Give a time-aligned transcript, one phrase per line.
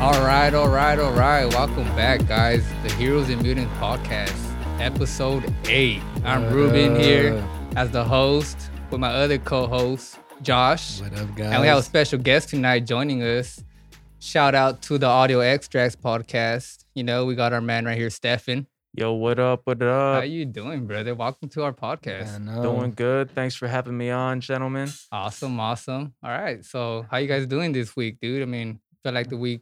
[0.00, 1.44] All right, all right, all right.
[1.44, 2.66] Welcome back, guys.
[2.82, 4.34] The Heroes and Mutants podcast,
[4.80, 6.00] episode eight.
[6.24, 7.46] I'm Ruben here
[7.76, 11.02] as the host with my other co-host, Josh.
[11.02, 11.52] What up, guys?
[11.52, 13.62] And we have a special guest tonight joining us.
[14.20, 16.86] Shout out to the Audio Extracts podcast.
[16.94, 18.66] You know, we got our man right here, Stefan.
[18.94, 19.60] Yo, what up?
[19.64, 20.14] What up?
[20.14, 21.14] How you doing, brother?
[21.14, 22.40] Welcome to our I podcast.
[22.40, 22.58] know.
[22.58, 23.32] Uh, doing good.
[23.34, 24.88] Thanks for having me on, gentlemen.
[25.12, 26.14] Awesome, awesome.
[26.24, 26.64] All right.
[26.64, 28.40] So how you guys doing this week, dude?
[28.40, 29.60] I mean, feel like the week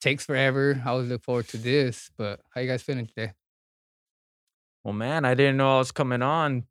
[0.00, 0.80] takes forever.
[0.84, 3.32] I always look forward to this, but how you guys feeling today?
[4.84, 6.64] Well, man, I didn't know I was coming on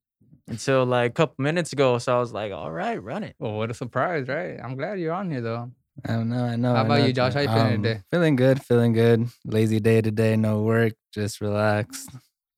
[0.47, 1.97] until like a couple minutes ago.
[1.97, 3.35] So I was like, all right, run it.
[3.39, 4.57] Well, what a surprise, right?
[4.63, 5.71] I'm glad you're on here though.
[6.05, 6.45] I don't know.
[6.45, 6.73] I know.
[6.75, 7.05] How I about know.
[7.07, 7.33] you, Josh?
[7.33, 8.01] How you feeling Um, today?
[8.11, 8.63] Feeling good.
[8.63, 9.27] Feeling good.
[9.45, 10.35] Lazy day today.
[10.37, 10.93] No work.
[11.13, 12.09] Just relaxed.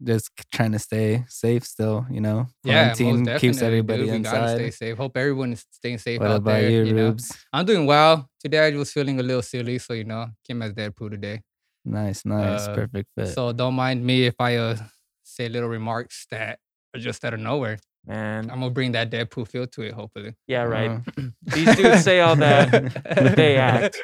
[0.02, 2.06] Just trying to stay safe still.
[2.10, 3.50] You know, Yeah, most Quarantine definitely.
[3.50, 4.12] keeps everybody dude.
[4.14, 4.98] We gotta stay safe.
[4.98, 6.70] Hope everyone is staying safe What out about there.
[6.70, 7.04] you, you know?
[7.08, 7.38] Rubes?
[7.52, 8.30] I'm doing well.
[8.40, 11.42] Today I was feeling a little silly, so you know, came as Deadpool today.
[11.84, 13.28] Nice, nice, Uh, perfect fit.
[13.30, 14.78] So don't mind me if I uh,
[15.24, 16.60] say little remarks that
[16.96, 17.78] are just out of nowhere.
[18.06, 18.50] Man.
[18.50, 20.34] I'm gonna bring that Deadpool feel to it, hopefully.
[20.48, 20.92] Yeah, right.
[21.18, 21.22] Uh,
[21.54, 22.72] These dudes say all that,
[23.04, 23.98] but they act.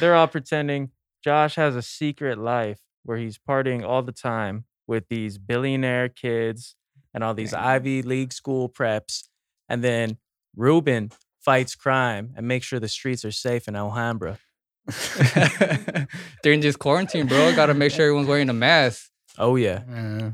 [0.00, 0.90] They're all pretending.
[1.22, 6.74] Josh has a secret life where he's partying all the time with these billionaire kids
[7.14, 7.60] and all these Dang.
[7.64, 9.24] Ivy League school preps.
[9.68, 10.18] And then
[10.54, 14.38] Ruben fights crime and makes sure the streets are safe in Alhambra.
[16.42, 19.10] During this quarantine, bro, gotta make sure everyone's wearing a mask.
[19.38, 19.82] Oh, yeah.
[19.92, 20.30] uh,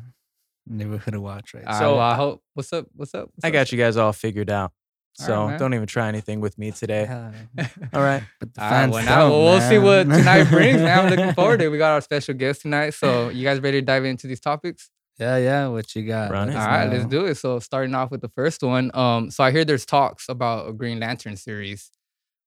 [0.67, 1.64] neighborhood watch right.
[1.78, 2.42] So- well, I hope.
[2.55, 2.86] What's up?
[2.95, 3.30] What's up?
[3.34, 3.53] What's I up?
[3.55, 4.73] got you guys all figured out.
[5.20, 5.58] All right, So man.
[5.58, 7.06] don't even try anything with me today.
[7.94, 8.22] All right.
[8.41, 10.98] but the All right, fans well, now, don't, well, we'll see what tonight brings, man.
[10.98, 11.68] I'm looking forward to it.
[11.72, 12.91] We got our special guest tonight.
[12.94, 14.90] So, you guys ready to dive into these topics?
[15.18, 15.68] Yeah, yeah.
[15.68, 16.30] What you got?
[16.30, 16.55] Run it.
[16.55, 17.34] Let All right, let's do it.
[17.36, 18.90] So, starting off with the first one.
[18.94, 21.90] Um, so I hear there's talks about a Green Lantern series.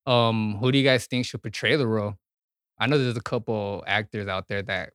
[0.07, 2.15] Um, who do you guys think should portray the role?
[2.79, 4.91] I know there's a couple actors out there that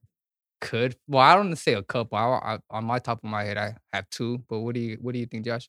[0.60, 0.96] could.
[1.08, 2.18] Well, I don't want to say a couple.
[2.18, 4.42] I, I, on my top of my head, I have two.
[4.48, 5.68] But what do you what do you think, Josh?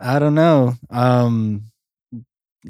[0.00, 0.74] I don't know.
[0.90, 1.70] Um,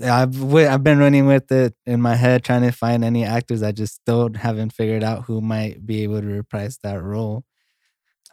[0.03, 3.63] I've wi- I've been running with it in my head, trying to find any actors.
[3.63, 7.45] I just still haven't figured out who might be able to reprise that role.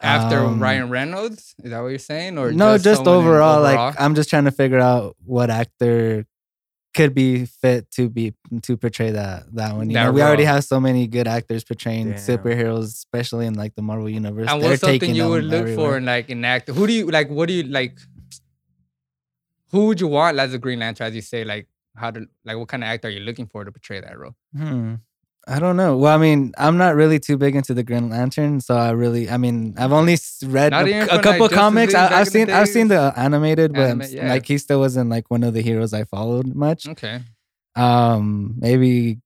[0.00, 3.62] After Um, Ryan Reynolds, is that what you're saying, or no, just, someone in overall,
[3.62, 6.26] Like I'm just trying to figure out what actor
[6.94, 9.88] could be fit to be to portray that that one.
[9.88, 12.16] You That know, we already have so many good actors portraying Damn.
[12.16, 14.50] superheroes, especially in like the Marvel universe.
[14.50, 16.72] and They're what's something you would look for in like an actor?
[16.72, 17.30] Who do you like?
[17.30, 17.98] What do you like?
[19.72, 21.06] Who would you want as a Green Lantern?
[21.06, 21.66] As you say, like
[21.96, 24.34] how to like what kind of actor are you looking for to portray that role?
[24.56, 24.94] Hmm.
[25.48, 25.96] I don't know.
[25.96, 29.28] Well, I mean, I'm not really too big into the Green Lantern, so I really,
[29.28, 30.16] I mean, I've only
[30.46, 31.94] read a, a from, like, couple comics.
[31.96, 34.28] I, I've seen, I've seen the animated, but Anima- yeah.
[34.28, 36.86] like he still wasn't like one of the heroes I followed much.
[36.86, 37.22] Okay.
[37.74, 39.18] Um, maybe,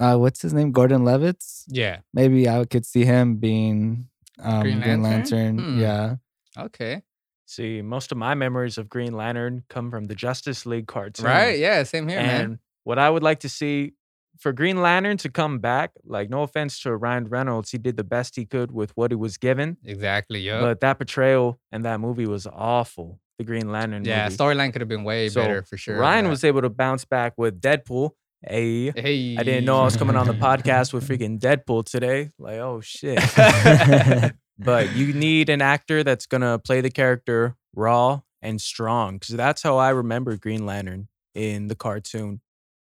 [0.00, 0.72] uh, what's his name?
[0.72, 1.44] Gordon Levitt.
[1.68, 1.98] Yeah.
[2.12, 4.08] Maybe I could see him being
[4.40, 5.56] um Green Green, Lantern?
[5.58, 5.74] Lantern.
[5.74, 5.80] Hmm.
[5.80, 6.16] Yeah.
[6.58, 7.02] Okay.
[7.50, 11.24] See, most of my memories of Green Lantern come from the Justice League cartoon.
[11.24, 11.58] Right.
[11.58, 11.82] Yeah.
[11.84, 12.40] Same here, man.
[12.44, 13.94] and what I would like to see
[14.38, 18.04] for Green Lantern to come back, like no offense to Ryan Reynolds, he did the
[18.04, 19.78] best he could with what he was given.
[19.82, 20.40] Exactly.
[20.40, 20.60] Yeah.
[20.60, 23.18] But that portrayal and that movie was awful.
[23.38, 24.26] The Green Lantern Yeah.
[24.28, 25.96] Storyline could have been way So, better for sure.
[25.96, 28.10] Ryan was able to bounce back with Deadpool.
[28.46, 29.36] Hey, Hey.
[29.38, 32.28] I didn't know I was coming on the podcast with freaking Deadpool today.
[32.38, 33.18] Like, oh shit.
[34.58, 39.62] but you need an actor that's gonna play the character raw and strong because that's
[39.62, 42.40] how I remember Green Lantern in the cartoon.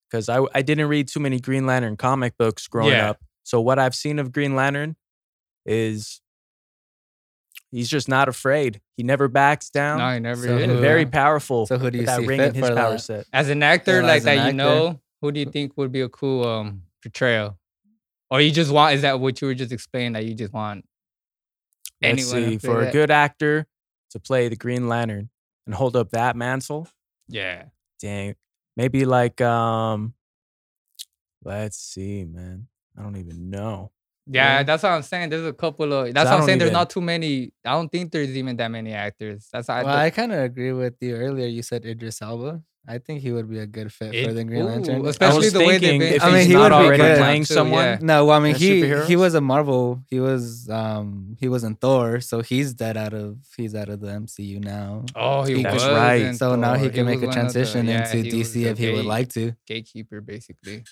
[0.10, 3.12] Because I I didn't read too many Green Lantern comic books growing Yeah.
[3.12, 4.96] up, so what I've seen of Green Lantern
[5.66, 6.22] is
[7.70, 8.82] he's just not afraid.
[8.98, 10.00] He never backs down.
[10.00, 10.70] No, he never So did.
[10.70, 11.66] and very powerful.
[11.68, 13.02] So who do you with that see ring fit in his for power that?
[13.02, 13.26] set.
[13.34, 15.92] As an actor, Yeah, like as that, an you know, who do you think would
[15.92, 17.58] be a cool um portrayal?
[18.30, 18.96] Or you just want?
[18.96, 20.14] Is that what you were just explaining?
[20.14, 20.86] That you just want
[22.02, 23.68] Let's anyone see play for a good actor
[24.12, 25.30] to play the Green Lantern
[25.66, 26.88] and hold up that mantle.
[27.28, 27.66] Yeah.
[28.00, 28.36] Dang.
[28.76, 30.14] Maybe like um
[31.44, 32.68] let's see, man.
[32.98, 33.92] I don't even know.
[34.28, 34.64] Yeah, Yeah.
[34.64, 35.30] that's what I'm saying.
[35.30, 36.60] There's a couple of that's I what I'm don't saying.
[36.60, 37.54] There's not too many.
[37.66, 39.48] I don't think there's even that many actors.
[39.52, 41.48] That's how I Well, thought- I kind of agree with you earlier.
[41.48, 42.62] You said Idris Elba.
[42.88, 45.06] I think he would be a good fit for the Green ooh, Lantern.
[45.06, 47.18] especially was the way thinking if I mean, he's he not would be already good.
[47.20, 47.84] playing Too, someone.
[47.86, 47.98] yeah.
[48.02, 50.02] No, well, I mean he he was a Marvel.
[50.10, 54.00] He was um he was in Thor, so he's dead out of he's out of
[54.02, 55.06] the MCU now.
[55.16, 55.86] Oh, he He was.
[55.86, 56.36] Right.
[56.36, 56.90] So now he Thor.
[56.94, 59.54] can make a of the- transition yeah, into DC if he would like to.
[59.68, 60.84] gatekeeper, basically.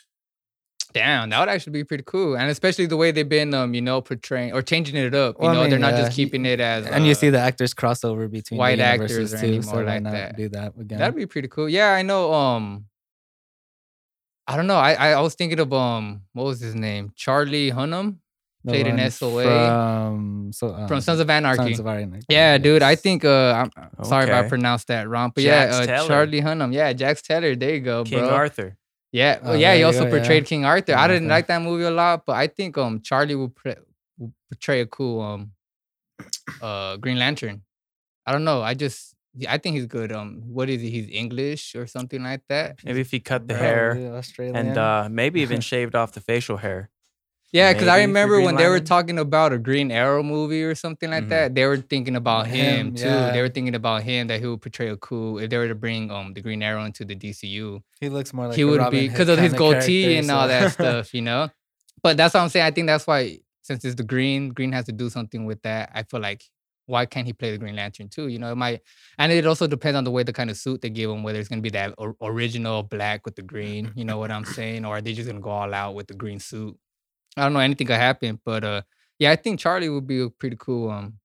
[0.92, 3.82] Damn, that would actually be pretty cool, and especially the way they've been, um, you
[3.82, 5.36] know, portraying or changing it up.
[5.40, 6.88] You Well, I know, they're not yeah, just keeping it as.
[6.88, 9.38] and you uh, see the actors crossover between white the actors too.
[9.38, 10.36] any So more why like not that.
[10.38, 10.98] do that again?
[10.98, 11.70] That'd be pretty cool.
[11.70, 12.34] Yeah, I know.
[12.34, 12.86] Um,
[14.48, 14.78] I don't know.
[14.78, 17.12] I, I I was thinking of um what was his name?
[17.16, 18.18] Charlie Hunnam
[18.64, 19.44] The Played in SOA.
[19.44, 21.62] from so um, from Sons of Anarchy.
[21.62, 22.26] Sons of Anarchy.
[22.30, 22.82] yeah, dude.
[22.82, 26.08] I think uh I'm uh, sorry if I pronounced that wrong, but Jax yeah, uh,
[26.08, 26.74] Charlie Hunnam.
[26.74, 27.56] Yeah, Jax Teller.
[27.56, 28.30] There you go, King bro.
[28.30, 28.76] Arthur.
[29.12, 29.76] Yeah, well, Oh, yeah.
[29.76, 30.12] He also go, yeah.
[30.20, 30.96] portrayed King Arthur.
[30.96, 33.76] I didn't like that movie a lot, but I think um Charlie will, pre-
[34.18, 35.52] will portray a cool um
[36.62, 37.64] uh Green Lantern.
[38.26, 38.62] I don't know.
[38.62, 39.16] I just
[39.48, 40.12] I think he's good.
[40.12, 40.90] Um, what is he?
[40.90, 42.80] He's English or something like that.
[42.84, 44.56] Maybe if he cut the Bro, hair Australian.
[44.56, 46.90] and uh, maybe even shaved off the facial hair.
[47.52, 51.10] Yeah, because I remember when they were talking about a Green Arrow movie or something
[51.10, 51.30] like Mhm.
[51.30, 53.06] that, they were thinking about him, Him, too.
[53.08, 53.32] yeah.
[53.32, 55.40] They were thinking about him that he would portray a cool.
[55.40, 58.48] If they were to bring um the Green Arrow into the DCU, he looks more
[58.48, 61.22] like he a would Robin be because of his goatee and all that stuff, you
[61.22, 61.50] know.
[62.04, 62.66] But that's what I'm saying.
[62.68, 65.92] I think that's why since it's the Green, Green has to do something with that.
[65.94, 66.44] I feel like
[66.86, 68.28] why can't he play the Green Lantern too?
[68.30, 68.82] You know, it might,
[69.20, 71.40] and it also depends on the way the kind of suit they give him, whether
[71.40, 73.92] it's gonna be that or, original black with the green.
[73.96, 74.86] You know what I'm saying?
[74.86, 76.78] Or are they just gonna go all out with the green suit?
[77.38, 77.60] I don't know.
[77.60, 78.82] Anything could happen, but uh,
[79.20, 81.20] yeah, I think Charlie would be a pretty cool, um,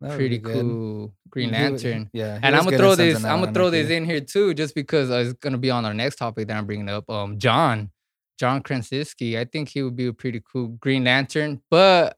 [0.00, 0.60] That pretty good.
[0.60, 2.10] cool Green would- Lantern.
[2.12, 3.24] Yeah, And I'm gonna throw this.
[3.24, 5.94] I'm gonna throw this in here too, just because uh, it's gonna be on our
[5.94, 7.08] next topic that I'm bringing up.
[7.10, 7.90] Um, John,
[8.38, 9.38] John Krasinski.
[9.38, 12.16] I think he would be a pretty cool Green Lantern, but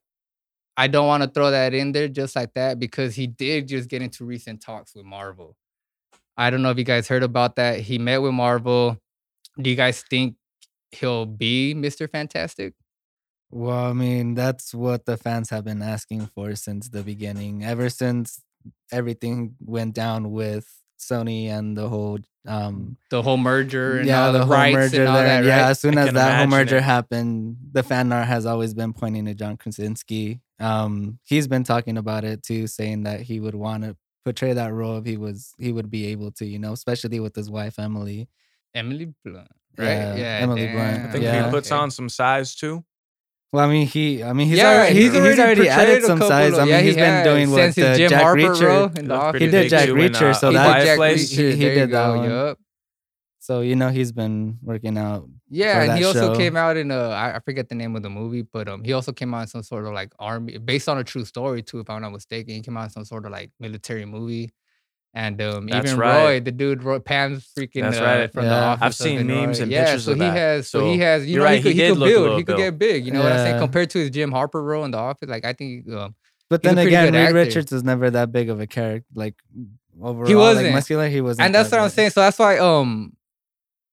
[0.76, 3.88] I don't want to throw that in there just like that because he did just
[3.90, 5.56] get into recent talks with Marvel.
[6.36, 7.80] I don't know if you guys heard about that.
[7.80, 8.98] He met with Marvel.
[9.60, 10.36] Do you guys think
[10.92, 12.10] he'll be Mr.
[12.10, 12.72] Fantastic?
[13.52, 17.62] Well, I mean, that's what the fans have been asking for since the beginning.
[17.62, 18.43] Ever since
[18.90, 20.66] everything went down with
[20.99, 24.75] Sony and the whole um The whole merger and yeah, all the, the, whole rights
[24.75, 25.43] merger and all there.
[25.43, 26.82] that, yeah, as soon I as that whole merger it.
[26.82, 30.40] happened, the fan art has always been pointing to John Krasinski.
[30.58, 34.72] Um, he's been talking about it too, saying that he would want to portray that
[34.72, 37.78] role if he was he would be able to, you know, especially with his wife
[37.78, 38.28] Emily.
[38.75, 40.16] Emily Blunt, right?
[40.16, 41.06] Yeah, Emily Blunt.
[41.06, 41.44] I think Yeah.
[41.44, 41.78] he puts okay.
[41.81, 42.84] on some size too.
[43.52, 46.19] Well, I mean, he, I mean, he's yeah, already, he's, he's already, portrayed added some
[46.20, 46.52] size.
[46.54, 48.38] of- I mean, yeah, he's he been has, doing what since the Jim Jack Harper
[48.40, 48.66] Reacher.
[48.66, 49.31] role in He the looked office.
[49.32, 51.32] pretty He did Jack too in, Reacher, uh, so He that- did Jack Place.
[51.32, 52.31] Reacher, He- he there you did that one.
[52.31, 52.58] yup.
[53.40, 55.28] So you know he's been working out.
[55.50, 56.37] Yeah, for and he also show.
[56.38, 59.12] came out in a I forget the name of the movie, but um he also
[59.12, 61.90] came out in some sort of like army based on a true story too, if
[61.90, 62.55] I'm not mistaken.
[62.55, 64.50] He came out in some sort of like military movie.
[65.14, 66.22] And um even right.
[66.24, 68.32] Roy, the dude Roy Pam's freaking That's uh, right.
[68.32, 68.64] from the Yeah.
[68.64, 68.82] office.
[68.82, 69.46] I've of seen Roy.
[69.46, 70.36] memes and yeah, pictures so of he that.
[70.36, 72.38] has so, he So, has you you're know right, he could, he he could build,
[72.38, 73.04] he could get big.
[73.04, 73.58] You know what I'm saying?
[73.58, 76.14] Compared to his Jim Harper role in the office, like I think um
[76.48, 77.34] But then again, good Reed actor.
[77.34, 79.06] Richards is never that big of a character.
[79.14, 79.34] Like
[80.00, 80.66] overall, he wasn't.
[80.66, 81.08] Like, muscular.
[81.08, 81.44] He wasn't.
[81.46, 82.10] and that's that what I'm saying.
[82.10, 83.12] So that's why um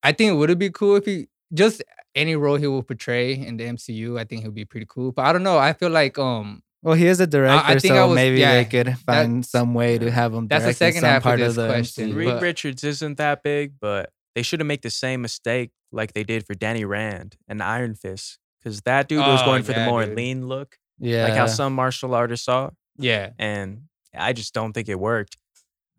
[0.03, 1.83] I think it would be cool if he just
[2.15, 5.11] any role he will portray in the MCU, I think he'll be pretty cool.
[5.11, 5.57] But I don't know.
[5.57, 8.53] I feel like um Well, he is a director, think I so was- maybe yeah,
[8.53, 10.47] they could find some way to have him.
[10.47, 13.43] That's the second some half of part this the question, Reed but- Richards isn't that
[13.43, 17.35] big, but they should have made the same mistake like they did for Danny Rand
[17.47, 20.15] and Iron Fist, because that dude was Oh, going for yeah, the more dude.
[20.15, 23.31] lean look, Yeah, like how some martial artists saw, yeah.
[23.37, 23.83] and
[24.15, 25.35] I just don't think it worked.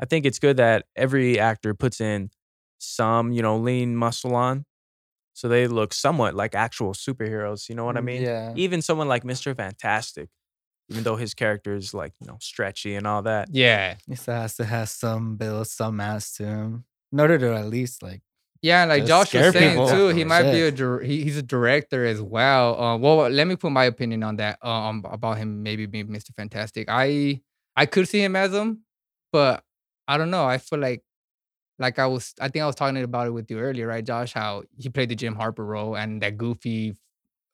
[0.00, 2.31] I think it's good that every actor puts in
[2.79, 4.65] some, you know, lean muscle on,
[5.35, 7.69] so they look somewhat like actual superheroes.
[7.69, 8.23] You know what I Mm, mean?
[8.23, 8.53] Yeah.
[8.56, 10.29] Even someone like Mister Fantastic,
[10.91, 13.49] even though his character is like you know stretchy and all that.
[13.53, 13.94] Yeah.
[14.06, 17.67] He still has to have some build, some mass to him, in order to at
[17.67, 18.23] least like.
[18.63, 19.89] Yeah, like Josh scare was saying people.
[19.89, 20.27] too, he Shit.
[20.27, 22.79] might be a dir- he, he's a director as well.
[22.79, 24.59] Uh, well, let me put my opinion on that.
[24.63, 26.35] Um, about him maybe being Mr.
[26.37, 26.87] Fantastic.
[26.91, 27.41] I
[27.75, 28.82] I could see him as him,
[29.32, 29.65] but
[30.06, 30.44] I don't know.
[30.44, 31.03] I feel like
[31.79, 34.35] like I was I think I was talking about it with you earlier, right, Josh?
[34.35, 36.94] How he played the Jim Harper role and that goofy,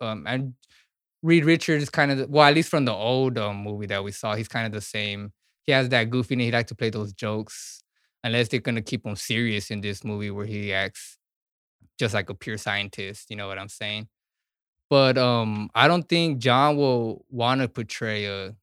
[0.00, 0.54] um, and
[1.22, 4.04] Reed Richards is kind of the, well, at least from the old um, movie that
[4.04, 5.32] we saw, he's kind of the same.
[5.64, 6.42] He has that goofiness.
[6.42, 7.82] He likes to play those jokes
[8.22, 11.18] unless they're gonna keep him serious in this movie where he acts
[11.98, 13.30] just like a pure scientist.
[13.30, 14.08] You know what I'm saying?
[14.90, 18.54] But um, I don't think John will want to portray a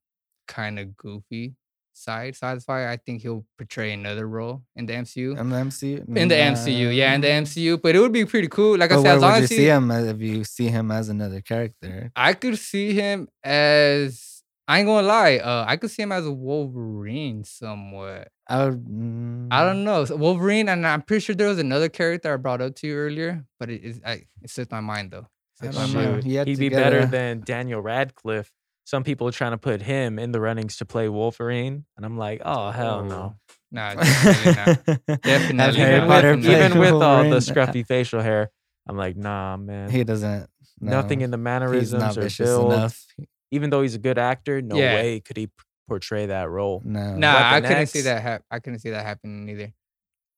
[0.48, 1.55] kind of goofy
[1.93, 2.35] side.
[2.35, 5.38] So that's why I think he'll portray another role in the MCU.
[5.39, 6.17] In the MCU.
[6.17, 7.81] in the MCU, yeah, in the MCU.
[7.81, 8.77] But it would be pretty cool.
[8.77, 11.09] Like I said, as long would you see him as- if you see him as
[11.09, 12.12] another character?
[12.15, 15.38] I could see him as I ain't gonna lie.
[15.38, 18.29] Uh, I could see him as a Wolverine somewhat.
[18.47, 18.85] I would.
[18.85, 20.05] mm, I don't know.
[20.05, 22.95] So Wolverine, and I'm pretty sure there was another character I brought up to you
[22.95, 25.27] earlier, but it is I, it slipped my mind though.
[25.62, 26.15] I don't know.
[26.21, 28.51] He He'd be better a- than Daniel Radcliffe.
[28.86, 32.18] Some people are trying to put him in the runnings to play Wolverine, and I'm
[32.18, 33.36] like, oh hell no.
[33.72, 35.22] Nah, definitely not.
[35.24, 36.08] Definitely not.
[36.08, 38.52] Potter Even play Even with all the scruffy facial hair,
[38.88, 39.90] I'm like, nah, man.
[39.90, 40.50] he doesn't.
[40.82, 42.74] Nothing in the He's mannerisms not or build.
[42.74, 43.06] enough.
[43.52, 44.96] Even though he's a good actor, no Yeah.
[44.96, 45.50] way could he
[45.88, 46.82] portray that role.
[46.84, 47.16] No.
[47.16, 47.92] Nah, I couldn't X.
[47.92, 48.22] see that.
[48.22, 49.74] Hap- I couldn't see that happening either.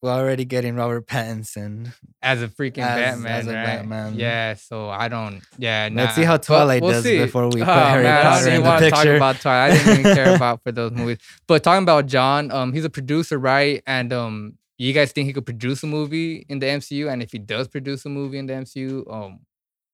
[0.06, 1.94] We're already getting Robert Pattinson.
[2.22, 3.66] as a freaking As- Batman, as a right?
[3.66, 4.14] Batman.
[4.20, 5.42] Yeah, so I don't.
[5.58, 7.18] Yeah, Let's see how Twilight we'll does see.
[7.18, 9.16] before we put Oh, Harry man, Potter in the to talk picture.
[9.16, 9.72] about Twilight.
[9.74, 11.18] I didn't even care about for those movies.
[11.48, 13.82] But talking about John, um, he's a producer, right?
[13.88, 17.12] And um, you guys think he could produce a movie in the MCU?
[17.12, 19.40] And if he does produce a movie in the MCU, um,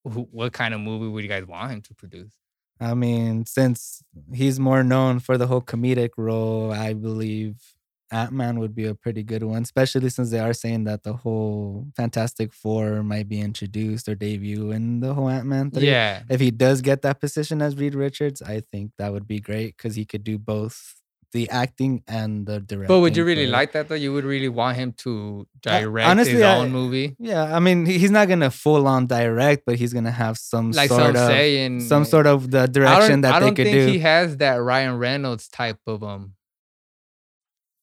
[0.04, 2.34] who, what kind of movie would you guys want him to produce?
[2.80, 4.02] I mean, since
[4.34, 7.58] he's more known for the whole comedic role, I believe
[8.12, 11.14] Ant Man would be a pretty good one, especially since they are saying that the
[11.14, 16.40] whole Fantastic Four might be introduced or debut in the whole Ant Man Yeah, If
[16.42, 19.96] he does get that position as Reed Richards, I think that would be great because
[19.96, 20.96] he could do both
[21.34, 22.94] the acting and the directing.
[22.94, 23.96] but would you really for like that though?
[23.96, 27.86] You would really want him to direct honestly, his I- own movie, Yeah, I mean,
[27.86, 31.28] he's not gonna full on direct, but he's gonna have some like sort some of
[31.28, 33.88] saying some sort of the I don't, direction that I they don't could think do.
[33.94, 36.34] he has that Ryan Reynolds type of um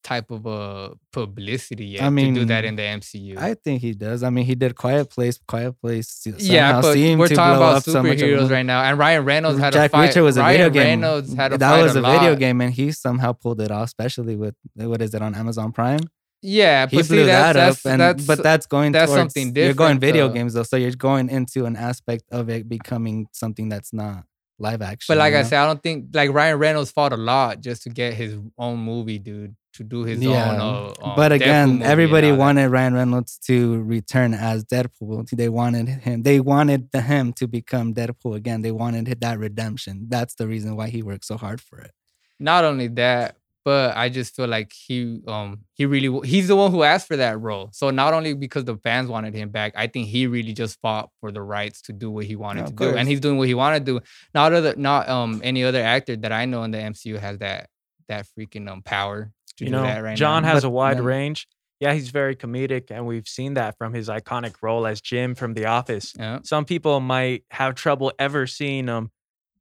[0.05, 3.37] type of uh publicity yet I to do that in the MCU.
[3.37, 4.23] I think he does.
[4.23, 5.39] I mean, he did Quiet Place.
[5.47, 6.27] Quiet Place.
[6.39, 9.73] yeah, but we're to talking about much of superheroes right now, and Ryan Reynolds had
[9.73, 10.11] Jack a fight.
[10.11, 11.01] Reacher was a Ryan video game.
[11.01, 13.87] Reynolds had a that was a, a video game, and he somehow pulled it off,
[13.87, 16.01] especially with what is it on Amazon Prime?
[16.41, 19.21] Yeah, He but blew see, that that's, up, and that's but that's going that's towards,
[19.21, 19.67] something different.
[19.67, 20.35] You're going video though.
[20.35, 24.25] games though, so you're going into an aspect of it becoming something that's not
[24.59, 25.07] live action.
[25.13, 25.49] But like I know?
[25.49, 28.79] said, I don't think like Ryan Reynolds fought a lot just to get his own
[28.79, 30.61] movie, dude, to do his Yeah, own.
[30.61, 32.37] Uh, um, but again, everybody that.
[32.37, 35.29] wanted Ryan Reynolds to return as Deadpool.
[35.31, 36.23] They wanted him.
[36.23, 38.63] They wanted the- him to become Deadpool again.
[38.63, 40.07] They wanted that redemption.
[40.09, 41.93] That's the reason why he worked so hard for it.
[42.41, 43.37] not only that,
[43.69, 45.49] but I just feel like he um
[45.79, 47.69] he really he's the one who asked for that role.
[47.73, 51.07] So not only because the fans wanted him back, I think he really just fought
[51.21, 53.37] for the rights to do what he wanted Yeah, to of do, and he's doing
[53.39, 54.01] what he wanted to do.
[54.35, 57.69] Not other not um any other actor that I know in the MCU has that
[58.09, 60.49] that freaking um power to you do know, that right John now.
[60.55, 61.47] has But a wide then- range.
[61.81, 65.55] Yeah, he's very comedic, and we've seen that from his iconic role as Jim from
[65.55, 66.07] The Office.
[66.19, 66.41] yeah.
[66.43, 69.05] Some people might have trouble ever seeing him,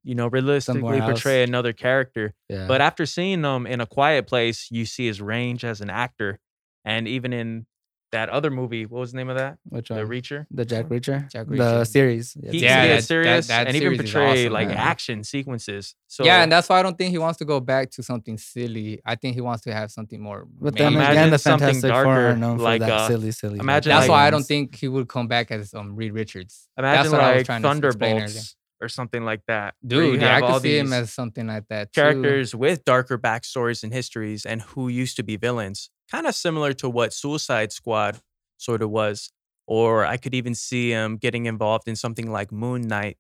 [0.08, 2.34] you know, realistically portray another character.
[2.50, 2.66] Yeah.
[2.68, 6.40] But after seeing him in A Quiet Place, you see his range as an actor,
[6.86, 7.66] and even in
[8.14, 9.58] that other movie, what was the name of that?
[9.68, 10.00] which one?
[10.00, 10.06] The?
[10.06, 10.46] Reacher.
[10.50, 11.86] The Jack Reacher, Jack the Reacher.
[11.88, 12.26] series.
[12.36, 14.68] He Yeah, can that- get that- serious that and even series is portray awesome, like
[14.70, 14.78] man.
[14.78, 15.94] action sequences.
[16.08, 18.38] So yeah, and that's why I don't think he wants to go back to something
[18.38, 19.02] silly.
[19.06, 20.48] I think he wants to have something more.
[20.50, 23.08] But main- then again, the something Fantastic Four darker, are known like, for that uh,
[23.10, 23.60] silly, silly.
[23.60, 26.70] imagine That's like- why I don't think he would come back as um Reed Richards.
[26.78, 27.68] imagine That's what I was like trying to.
[27.68, 29.76] Thunderbolts or something like that.
[29.86, 31.94] Dude, yeah, I could see him as something like that.
[31.94, 32.02] Too.
[32.02, 35.90] characters with darker backstories and histories and who used to be villains.
[36.12, 38.20] Kind of similar to what Suicide Squad
[38.58, 39.32] sort of was.
[39.66, 43.18] Or I could even see him getting involved in something like Moon Knight,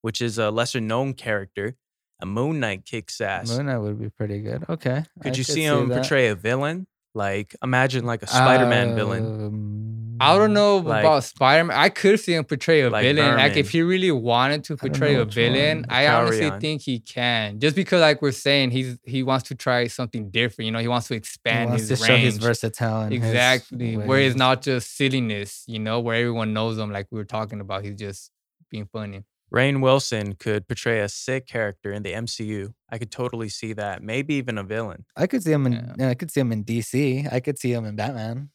[0.00, 1.76] which is a lesser known character.
[2.20, 3.50] A Moon Knight kicks ass.
[3.50, 4.64] Moon Knight would be pretty good.
[4.68, 5.04] Okay.
[5.22, 6.86] could I you see him portray a villain?
[7.14, 9.24] Like imagine like a Spider-Man villain.
[9.24, 9.81] Um,
[10.22, 10.54] I don't mm-hmm.
[10.54, 11.76] know Like- about Spider Man.
[11.76, 13.36] I could see him portray a Like villain.
[13.36, 15.86] Like if he really wanted to portray a villain.
[15.88, 16.60] I honestly Carrion.
[16.60, 17.60] think he can.
[17.60, 20.66] Just because, like we're saying, he's he wants to try something different.
[20.66, 22.42] You know, he wants to He expand wants his to show his range.
[22.42, 23.16] versatility.
[23.16, 23.96] and his exactly.
[23.96, 25.64] Where it's not just silliness.
[25.66, 26.92] You know, where everyone knows him.
[26.92, 28.30] Like we were talking about, he's just
[28.70, 29.24] being funny.
[29.52, 32.72] Rainn Wilson could portray a sick character in the MCU.
[32.90, 34.02] I could totally see that.
[34.02, 35.04] Maybe even a villain.
[35.14, 35.72] I could see him in.
[35.74, 35.94] Yeah.
[35.98, 37.30] yeah, I could see him in DC.
[37.30, 38.48] I could see him in Batman.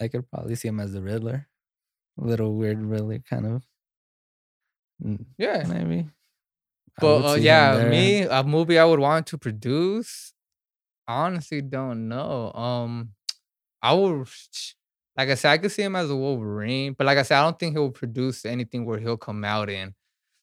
[0.00, 1.48] I could probably see him as the Riddler.
[2.20, 3.62] A little weird Riddler, kind of.
[5.02, 5.64] Mm, Yeah.
[5.68, 6.08] Maybe.
[7.00, 10.32] But uh, yeah, me a movie I would want to produce.
[11.08, 12.52] Honestly don't know.
[12.52, 13.10] Um,
[13.82, 14.28] I would,
[15.16, 17.42] like I said, I could see him as a Wolverine, but like I said, I
[17.42, 19.94] don't think he'll produce anything where he'll come out in.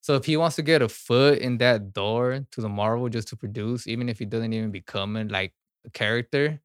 [0.01, 3.29] So if he wants to get a foot in that door to the Marvel just
[3.29, 5.53] to produce, even if he doesn't even become it, like
[5.85, 6.59] a character,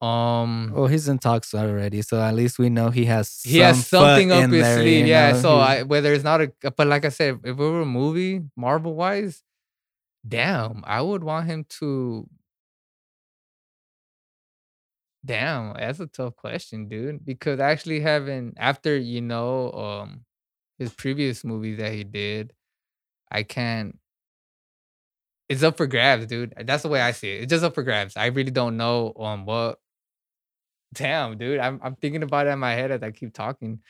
[0.00, 3.40] um, Well, he's in talks already, so at least we know he has.
[3.42, 5.06] he has some foot something up his there, sleeve.
[5.06, 5.32] Yeah.
[5.32, 7.86] know, So I, whether it's not a, but like I said, if it were a
[7.86, 9.42] movie, Marvel wise,
[10.26, 12.28] damn, I would want him to.
[15.24, 17.24] Damn, that's a tough question, dude.
[17.24, 20.24] Because actually having after you know um
[20.78, 22.52] his previous movies that he did,
[23.30, 23.98] I can't.
[25.48, 26.54] It's up for grabs, dude.
[26.64, 27.42] That's the way I see it.
[27.42, 28.16] It's just up for grabs.
[28.16, 29.80] I really don't know um what
[30.94, 31.60] Damn, dude.
[31.60, 33.80] I'm I'm thinking about it in my head as I keep talking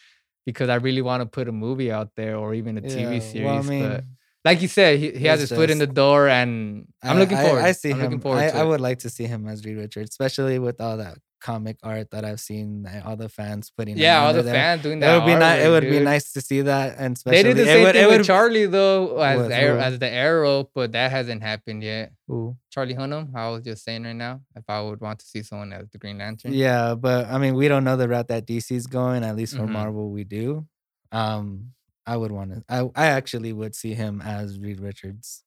[0.47, 3.21] because I really want to put a movie out there or even a TV Yeah,
[3.21, 3.45] series.
[3.45, 4.05] well, I mean, but
[4.45, 7.37] like you said, he, he has his foot in the door and I'm I- looking
[7.37, 7.63] forward.
[7.65, 8.05] I, see I'm him.
[8.05, 10.97] looking forward I, I would like to see him as Reed Richards, especially with all
[10.97, 13.97] that comic art that I've seen uh, all the fans putting.
[13.97, 14.55] Yeah, all the there.
[14.55, 15.19] fans doing It that.
[15.19, 15.65] would be nice.
[15.65, 17.93] It would be nice to see that, and especially They did the it same would,
[17.95, 21.83] thing it with Charlie though, as the, arrow, as the arrow, but that hasn't happened
[21.83, 22.13] yet.
[22.31, 22.57] Ooh.
[22.71, 25.73] Charlie Hunnam, I was just saying right now, if I would want to see someone
[25.73, 26.53] as the Green Lantern.
[26.53, 29.25] Yeah, but I mean, we don't know the route that DC's going.
[29.25, 29.71] At least for Mhm.
[29.71, 30.67] Marvel, we do.
[31.13, 31.73] Um,
[32.07, 32.65] I would want to.
[32.69, 35.45] I I actually would see him as Reed Richards,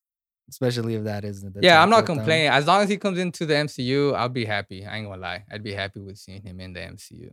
[0.52, 1.52] especially if that is the.
[1.62, 2.18] Yeah, I'm not with them.
[2.18, 2.48] complaining.
[2.50, 4.86] As long as he comes into the MCU, I'll be happy.
[4.86, 5.46] I ain't gonna lie.
[5.52, 7.32] I'd be happy with seeing him in the MCU.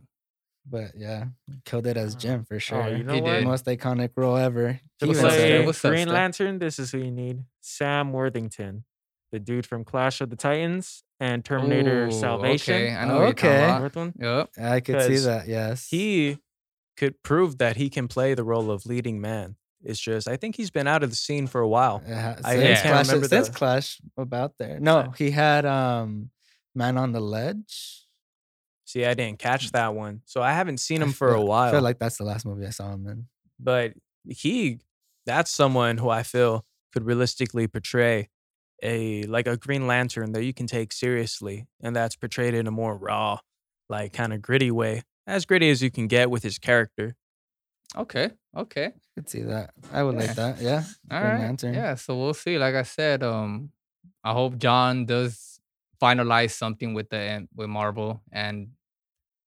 [0.69, 1.25] But yeah,
[1.65, 2.83] killed it as Uh, Jim for sure.
[2.83, 3.29] Oh, you know He what?
[3.31, 3.43] did.
[3.45, 4.73] Most iconic role ever.
[4.99, 5.57] To He What's even up, said play it.
[5.57, 5.65] Steph?
[5.65, 6.13] What's up, Green Steph?
[6.13, 8.85] Lantern, this is who you need: Sam Worthington,
[9.31, 12.75] the dude from Clash of the Titans and Terminator Ooh, Salvation.
[12.75, 13.65] Okay, I know you're talking Okay.
[13.65, 14.21] about.
[14.21, 14.59] Worth.
[14.59, 15.47] I could see that.
[15.47, 15.87] Yes.
[15.89, 16.37] He
[16.97, 19.55] could prove that he can play the role of leading man.
[19.83, 22.01] It's just I think he's been out of the scene for a while.
[22.07, 24.79] Yeah, I since can't Clash, remember since the- Clash about there.
[24.79, 26.31] No, he had um
[26.75, 28.05] Man on the Ledge.
[28.85, 31.69] See, I didn't catch that one, so I haven't seen I him for a while.
[31.69, 33.27] I feel like that's the last movie I saw him in.
[33.59, 33.93] but
[34.27, 34.79] he
[35.25, 38.29] that's someone who I feel could realistically portray
[38.81, 42.71] a like a Green Lantern that you can take seriously, and that's portrayed in a
[42.71, 43.39] more raw,
[43.89, 47.15] like kind of gritty way, as gritty as you can get with his character.
[47.97, 48.29] Okay.
[48.55, 48.85] Okay.
[48.85, 49.71] I could see that.
[49.91, 50.21] I would Yeah.
[50.21, 50.61] like that.
[50.61, 50.83] Yeah.
[51.11, 51.39] All Green right.
[51.41, 51.73] Lantern.
[51.73, 51.95] Yeah.
[51.95, 52.57] So we'll see.
[52.57, 53.71] Like I said, um,
[54.23, 55.59] I hope John does
[56.01, 58.69] finalize something with the M- with Marvel and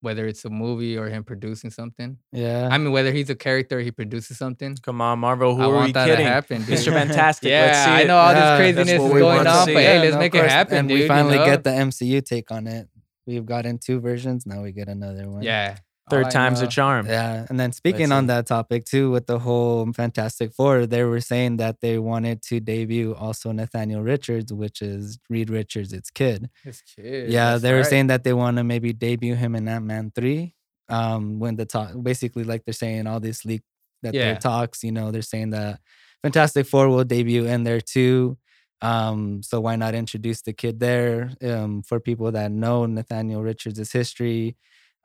[0.01, 2.19] whether it's a movie or him producing something.
[2.33, 2.69] Yeah.
[2.71, 4.77] I mean, whether he's a character, he produces something.
[4.83, 6.27] Come on, Marvel, who I are want you that kidding?
[6.27, 6.77] to happen, dude.
[6.77, 6.93] Mr.
[7.01, 9.49] Fantastic, yeah, let's see I know all Yeah, this craziness what is we going want
[9.49, 10.99] on, but Yeah, hey, let's no, of make it happen, And dude.
[11.03, 11.47] we finally you know?
[11.47, 12.89] get the MCU take on it.
[13.29, 14.45] We've gotten two versions.
[14.45, 15.45] Now we get another one.
[15.45, 15.77] yeah.
[16.11, 17.07] All Third I time's a charm.
[17.07, 17.47] Yeah.
[17.49, 18.29] And then speaking on see.
[18.29, 22.61] that topic too, with the whole Fantastic Four, they were saying that they wanted to
[22.61, 26.51] debut also Nathaniel Richards, which is Reed Richards' its kid.
[26.65, 27.31] His kid.
[27.31, 27.87] Yeah, that's they were right.
[27.87, 30.55] saying that they want to maybe debut him in Ant Man three.
[30.89, 33.63] Um, when the talk basically like they're saying all this leak
[34.03, 34.25] that Yeah.
[34.25, 35.81] their talks, you know, they're saying that
[36.23, 38.37] Fantastic Four will debut in there too.
[38.81, 41.31] Um, so why not introduce the kid there?
[41.41, 44.57] Um, for people that know Nathaniel Richards' history.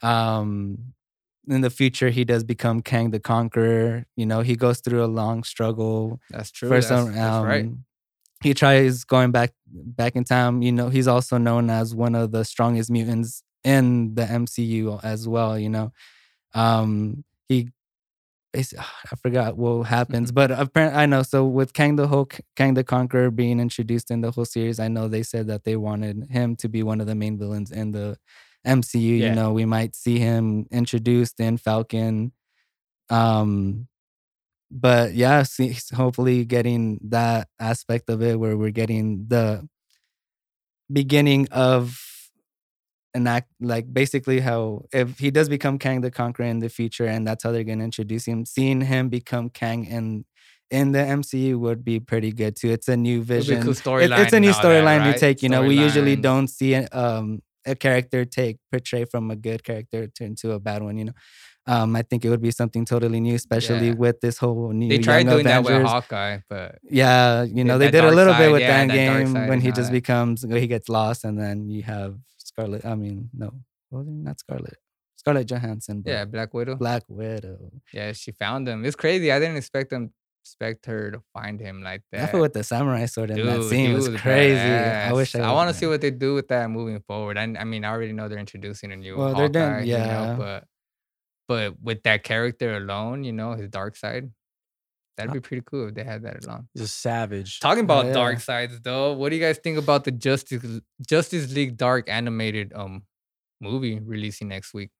[0.01, 0.93] Um
[1.47, 4.05] in the future he does become Kang the Conqueror.
[4.17, 6.67] You know, he goes through a long struggle That's true.
[6.67, 7.69] for That's, some that's um, right.
[8.43, 12.31] he tries going back back in time you know he's also known as one of
[12.31, 15.91] the strongest mutants in the mcu as well you know
[16.53, 17.69] um he
[18.55, 20.35] basi- i forgot what happens Mhm.
[20.35, 24.21] but apparently i know so with kang the whole kang the conqueror being introduced in
[24.21, 27.07] the whole series i know they said that they wanted him to be one of
[27.07, 28.17] the main villains in the
[28.65, 29.29] mcu Yeah.
[29.29, 32.31] you know we might see him introduced in falcon
[33.09, 33.87] um
[34.69, 39.67] but yeah see, hopefully getting that aspect of it where we're getting the
[40.91, 41.99] beginning of
[43.13, 47.05] an act like basically how if he does become kang the conqueror in the future
[47.05, 50.25] and that's how they're going to introduce him seeing him become kang in
[50.69, 54.33] in the mcu would be pretty good too it's a new vision cool It- it's
[54.33, 55.17] a new storyline you right?
[55.17, 59.63] take you know we usually don't see um a character take portray from a good
[59.63, 61.13] character to into a bad one you know
[61.73, 63.93] um i think it would be something totally new especially Yeah.
[64.05, 65.83] with this whole new They tried doing that Avengers.
[65.83, 68.95] with Hawkeye, but Yeah, you know, they did a little bit with yeah, that that
[68.95, 69.99] game when he just that.
[70.01, 72.11] becomes he gets lost and then you have
[72.49, 73.49] Scarlet I mean, no.
[73.91, 74.77] Well, not Scarlet.
[75.21, 76.75] Scarlett Johansson, yeah, Black Widow.
[76.75, 77.57] Black Widow.
[77.97, 78.85] Yeah, she found him.
[78.85, 79.27] It's crazy.
[79.31, 80.03] I didn't expect them
[80.47, 82.31] expect her to find him like that.
[82.31, 84.59] That with the samurai sword in that scene he was crazy.
[84.59, 87.37] I wish I, I want to see what they do with that moving forward.
[87.37, 89.97] I, I mean, I already know they're introducing a new Well, they're Hawkeye, doing- you
[89.97, 90.35] know, yeah.
[90.37, 90.63] but
[91.47, 94.29] but with that character alone, you know, his dark side,
[95.15, 96.67] that'd be pretty cool if they had that alone.
[96.73, 97.59] He's a savage.
[97.59, 98.13] Talking about yeah.
[98.13, 102.71] dark sides though, what do you guys think about the Justice Justice League Dark animated
[102.73, 103.03] um
[103.59, 104.91] movie releasing next week?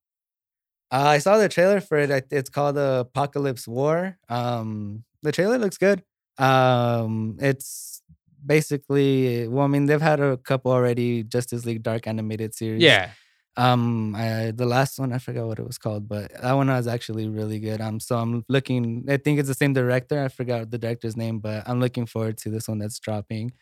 [0.89, 2.27] Uh, I saw the trailer for it.
[2.31, 4.17] It's called Apokolips War.
[4.29, 6.03] Um, the trailer looks good.
[6.37, 8.01] Um, it's
[8.45, 12.81] basically well, I mean, they've had a couple already Justice League Dark animated series.
[12.83, 13.09] Yeah.
[13.55, 16.85] Um, I, the last one I forgot what it was called, but that one was
[16.87, 17.81] actually really good.
[17.81, 19.05] Um, so I'm looking.
[19.09, 20.23] I think it's the same director.
[20.23, 23.53] I forgot the director's name, but I'm looking forward to this one that's dropping.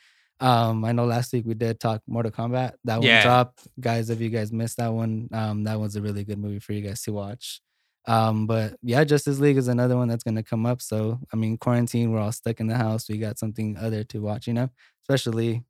[0.41, 2.73] Um, I know last week we did talk Mortal Kombat.
[2.83, 3.23] That one Yeah.
[3.23, 4.09] dropped, guys.
[4.09, 6.81] If you guys missed that one, um, that one's a really good movie for you
[6.81, 7.61] guys to watch.
[8.07, 10.81] Um, but yeah, Justice League is another one that's gonna come up.
[10.81, 13.09] So I mean, quarantine, we're all stuck in the house.
[13.09, 14.69] We got something other to watch, you know.
[15.03, 15.63] Especially,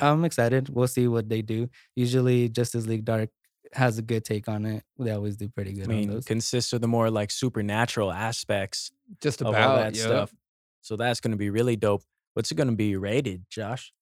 [0.00, 0.68] I'm excited.
[0.68, 1.68] We'll see what they do.
[1.94, 3.30] Usually, Justice League Dark
[3.72, 4.84] has a good take on it.
[4.98, 6.24] They always do pretty I good on mean, those.
[6.24, 10.06] consists of the more like supernatural aspects Just of about all that yup.
[10.06, 10.34] stuff.
[10.82, 12.02] So that's going to be really dope.
[12.34, 13.92] What's it going to be rated, Josh?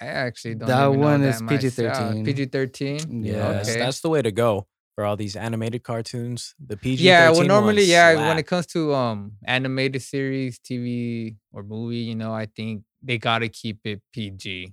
[0.00, 0.68] I actually don't.
[0.68, 1.60] That even one that is myself.
[1.60, 2.24] PG-13.
[2.24, 3.24] PG-13.
[3.26, 3.32] Yeah.
[3.32, 3.78] Yes, Okay.
[3.78, 6.54] that's the way to go for all these animated cartoons.
[6.64, 7.02] The PG.
[7.04, 12.14] yeah well normally yeah when it comes to um animated series tv or movie you
[12.14, 14.72] know i think they gotta keep it pg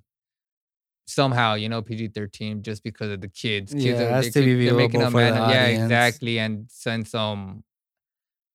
[1.07, 4.45] somehow you know pg-13 just because of the kids kids Yeah, are, they to be
[4.55, 7.63] keep- they're making them anim- yeah exactly and since um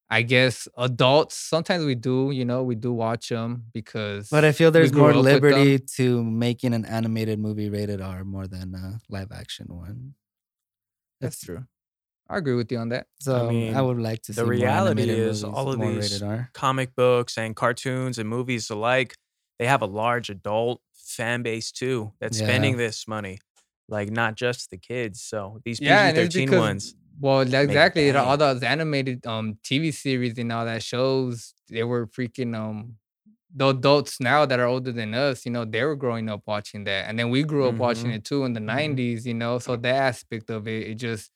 [0.08, 4.52] i guess adults sometimes we do you know we do watch them because But I
[4.52, 5.40] feel there's more up with them.
[5.42, 10.14] liberty to making an animated movie rated R more than a live action one.
[11.20, 11.64] That's true
[12.28, 15.08] i agree with you on that So I, mean, would like to see the reality
[15.10, 16.22] is all of these
[16.54, 19.14] comic books and cartoons and movies alike,
[19.58, 22.46] they have a large adult fan base too that's Yeah.
[22.46, 23.38] spending this money,
[23.88, 25.22] like not just the kids.
[25.22, 28.10] So these PG thirteen ones, Well, exactly.
[28.14, 32.96] All those animated um TV series and all that shows, they were freaking um
[33.54, 36.84] the adults now that are older than us, you know, they were growing up watching
[36.84, 37.08] that.
[37.08, 38.12] And then we grew up watching Mhm.
[38.12, 38.98] it too in the Mhm.
[39.00, 39.58] 90s, you know.
[39.58, 41.30] So that aspect of it, it just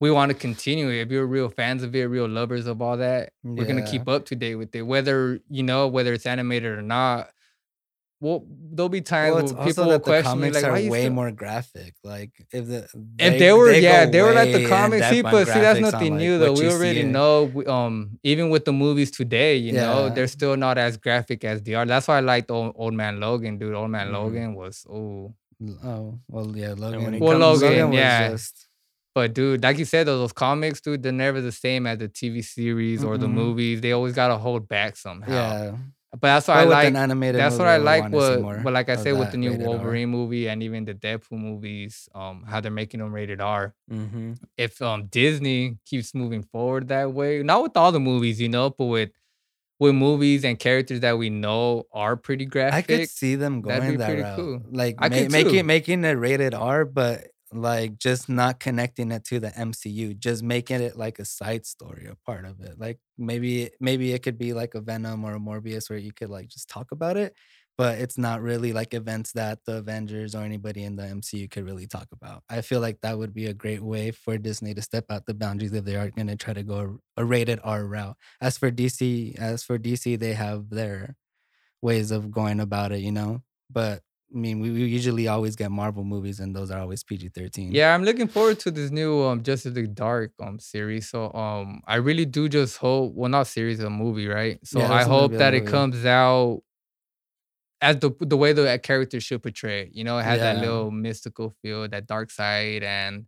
[0.00, 1.02] we want to continue it.
[1.02, 4.26] If you're real fans of it, real lovers of all that, we're gonna keep up
[4.26, 4.82] to date with it.
[4.82, 7.30] Whether you know, whether it's animated or not.
[8.20, 10.56] Well, there'll be times Well, it's where also people will that the question you, comics
[10.56, 11.94] like, are way still- more graphic.
[12.02, 15.06] Like if the if they were, yeah, they were like the comics.
[15.08, 16.52] See, but see, that's graphics on, nothing like, new though.
[16.52, 17.44] We already in- know.
[17.44, 21.62] we- Um, even with the movies today, you know, they're still not as graphic as
[21.62, 21.86] they are.
[21.86, 23.74] That's why I liked old, old Man Logan, dude.
[23.74, 24.12] Old Man Mhm.
[24.12, 25.34] Logan was oh,
[25.84, 27.18] Oh well, yeah, Logan.
[27.20, 28.30] Well, comes- Logan, was yeah.
[28.30, 28.66] just-
[29.14, 32.08] but dude, like you said, those, those comics, dude, they're never the same as the
[32.08, 33.32] TV series or the Mm-mm.
[33.34, 33.80] movies.
[33.80, 35.32] They always gotta hold back somehow.
[35.32, 35.76] yeah.
[36.12, 36.92] But that's what I like.
[36.94, 38.10] That's what I like.
[38.10, 39.72] What, but like I said, with the new rated R.
[39.74, 43.74] Wolverine movie and even the Deadpool movies, um, how they're making them rated R.
[43.90, 44.32] mm-hmm.
[44.56, 48.70] if um Disney keeps moving forward that way, not with all the movies, you know,
[48.70, 49.10] but with
[49.78, 52.90] with movies and characters that we know are pretty graphic.
[52.90, 54.62] I could see them going that pretty route, cool.
[54.70, 59.40] like I ma- making making it rated R, but like just not connecting it to
[59.40, 62.78] the MCU, just making it like a side story, a part of it.
[62.78, 66.30] Like maybe maybe it could be like a Venom or a Morbius where you could
[66.30, 67.34] like just talk about it,
[67.76, 71.64] but it's not really like events that the Avengers or anybody in the MCU could
[71.64, 72.42] really talk about.
[72.50, 75.34] I feel like that would be a great way for Disney to step out the
[75.34, 78.16] boundaries if they are going to try to go a rated R route.
[78.40, 81.16] As for DC, as for DC, they have their
[81.82, 83.42] ways of going about it, you know.
[83.70, 84.02] But
[84.34, 87.72] I mean, we, we usually always get Marvel movies, and those are always PG thirteen.
[87.72, 91.08] yeah, I'm looking forward to this new um Justice League Dark um series.
[91.10, 94.58] So um I really do just hope well not series, a movie, right?
[94.66, 96.62] So Yeah, I hope that it comes out
[97.80, 99.82] as the the way the character should portray.
[99.82, 99.90] it.
[99.92, 103.26] You know, it has that little mystical feel, that dark side, and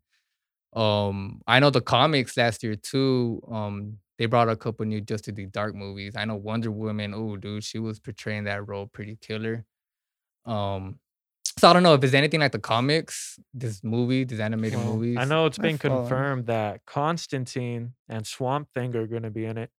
[0.74, 3.42] um I know the comics last year too.
[3.50, 6.14] Um they brought a couple new Justice League Dark movies.
[6.16, 9.66] I know Wonder Woman, oh dude, she was portraying that role pretty killer.
[10.44, 10.98] Um
[11.58, 14.94] so I don't know if it's anything like the comics, this movie, these animated Well,
[14.94, 15.16] movies.
[15.18, 16.00] I know it's been follow.
[16.02, 19.70] confirmed that Constantine and Swamp Thing are going to be in it.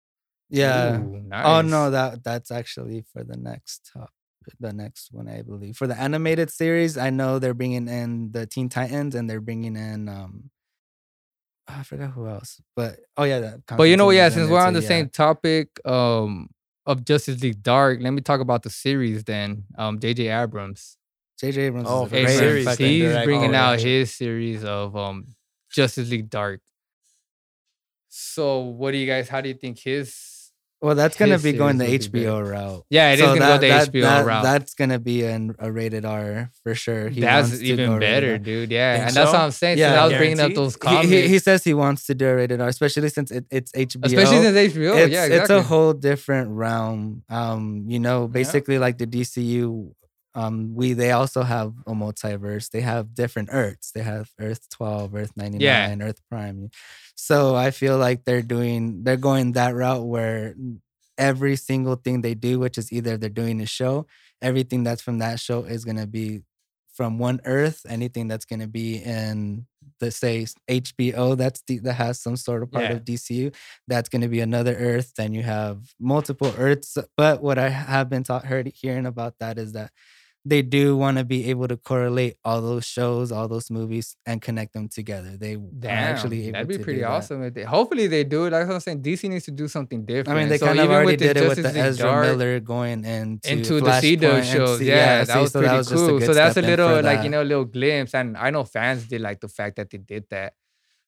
[0.50, 0.98] yeah.
[0.98, 4.10] Ooh, Oh no, that that's actually for the next top,
[4.58, 5.76] the next one, I believe.
[5.76, 9.76] For the animated series, I know they're bringing in the Teen Titans, and they're bringing
[9.76, 10.50] in um,
[11.68, 14.58] I forgot who else, but oh yeah, that But you know, Constantine yeah, since we're
[14.66, 14.88] on the yeah.
[14.88, 16.48] same topic um
[16.90, 19.64] of Justice League Dark, let me talk about the series then.
[19.78, 20.96] Um JJ Abrams.
[21.42, 21.88] JJ Abrams.
[21.88, 23.24] Oh, is a great series, fucking he's director.
[23.24, 23.86] bringing Oh, out gotcha.
[23.88, 25.26] his series of um
[25.72, 26.60] Justice League Dark.
[28.08, 29.28] So, what do you guys?
[29.28, 30.39] How do you think his?
[30.82, 32.84] Well, that's gonna be going the series would be HBO route.
[32.88, 34.42] Yeah, it is So gonna that- go the that- HBO that- route.
[34.42, 37.08] That's gonna be an, a rated R for sure.
[37.10, 38.70] He That's wants to go even better, dude.
[38.70, 39.36] Yeah, Think and that's so?
[39.36, 39.76] what I'm saying.
[39.78, 39.88] Yeah.
[39.90, 40.56] since I was bringing up Guaranteed?
[40.56, 43.30] those He- comics, He, he says he wants to do a rated R, especially since
[43.30, 44.06] it, it's HBO.
[44.06, 44.96] especially since HBO.
[44.96, 47.24] it's, yeah, it's a whole different realm.
[47.28, 49.92] Um, you know, basically like the DCU.
[50.34, 52.70] Um, we they also have a multiverse.
[52.70, 53.90] They have different Earths.
[53.92, 56.70] They have Earth twelve, Earth ninety nine, Earth Prime.
[57.16, 60.54] So I feel like they're doing they're going that route where
[61.18, 64.06] every single thing they do, which is either they're doing a show,
[64.40, 66.42] everything that's from that show is gonna be
[66.94, 67.84] from one Earth.
[67.88, 69.66] Anything that's gonna be in
[69.98, 72.92] the say HBO that's the, that has some sort of part Yeah.
[72.92, 73.52] of DCU,
[73.88, 75.12] that's gonna be another Earth.
[75.16, 76.96] Then you have multiple Earths.
[77.16, 79.90] But what I have been taught heard hearing about that is that
[80.44, 84.40] they do want to be able to correlate all those shows, all those movies, and
[84.40, 85.36] connect them together.
[85.36, 87.10] They Damn, actually able that'd be to pretty do that.
[87.10, 87.42] awesome.
[87.42, 88.52] If they, hopefully they do it.
[88.52, 90.30] Like I was saying, DC needs to do something different.
[90.30, 92.58] I mean, they So kind of already with did it with the Ezra Dark- Miller
[92.60, 94.78] going into into the CW shows.
[94.78, 96.20] see- Yeah, that see, was so pretty just a cool.
[96.20, 98.14] So that's a step in for little like you know, a little glimpse.
[98.14, 100.54] And I know fans did like the fact that they did that.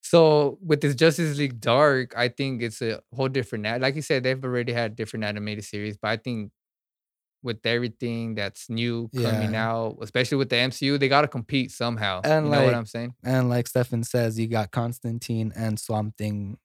[0.02, 3.64] So with this Justice League Dark, I think it's a whole different.
[3.80, 6.50] Like you said, they've already had different animated series, but I think
[7.42, 9.68] with everything that's new coming Yeah.
[9.70, 12.20] out, especially with the MCU, they gotta compete somehow.
[12.24, 13.14] And, you know what I'm saying?
[13.24, 16.58] And like Stefan says, you got Constantine and Swamp Thing.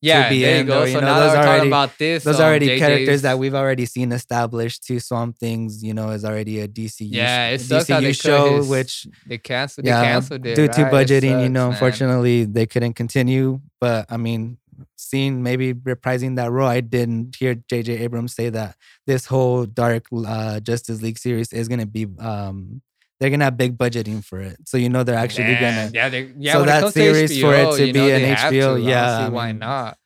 [0.00, 0.80] Yeah, to be there you go.
[0.80, 3.54] though, so know, now those we're talking about this, those um, already characters that we've
[3.54, 4.84] already seen established.
[4.86, 7.08] Two Swamp Things, you know, is already a DCU.
[7.10, 9.86] Yeah, sh- it they DCU show, his- which they canceled.
[9.86, 10.92] yeah, they canceled it due to right?
[10.92, 11.72] Budgeting, you sucks, know, man.
[11.72, 13.60] unfortunately they couldn't continue.
[13.80, 14.56] But I mean,
[14.98, 17.98] seeing maybe reprising that role, I didn't hear J.J.
[17.98, 22.06] Abrams say that this whole Dark uh, Justice League series is gonna be.
[22.18, 22.82] um
[23.20, 26.08] they're gonna have big budgeting for it, so you know they're actually Man, gonna Yeah,
[26.08, 26.52] they, yeah.
[26.52, 28.80] so that series to for it to be know, an HBO, to.
[28.80, 29.98] Yeah, why not?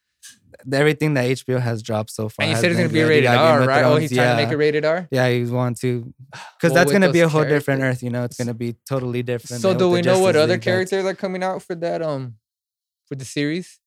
[0.72, 2.44] everything that HBO has dropped so far.
[2.44, 3.02] And you said it's gonna be.
[3.02, 3.84] Rated R, right?
[3.84, 4.54] Oh, Thrones, he's trying to make yeah.
[4.54, 5.08] it rated R.
[5.10, 8.02] Yeah, he's want to, because Well, that's gonna be a whole different Earth.
[8.02, 9.62] You know, it's gonna be totally different.
[9.62, 12.02] So do we know what other characters are coming out for that?
[12.02, 12.36] Um,
[13.06, 13.78] for the series.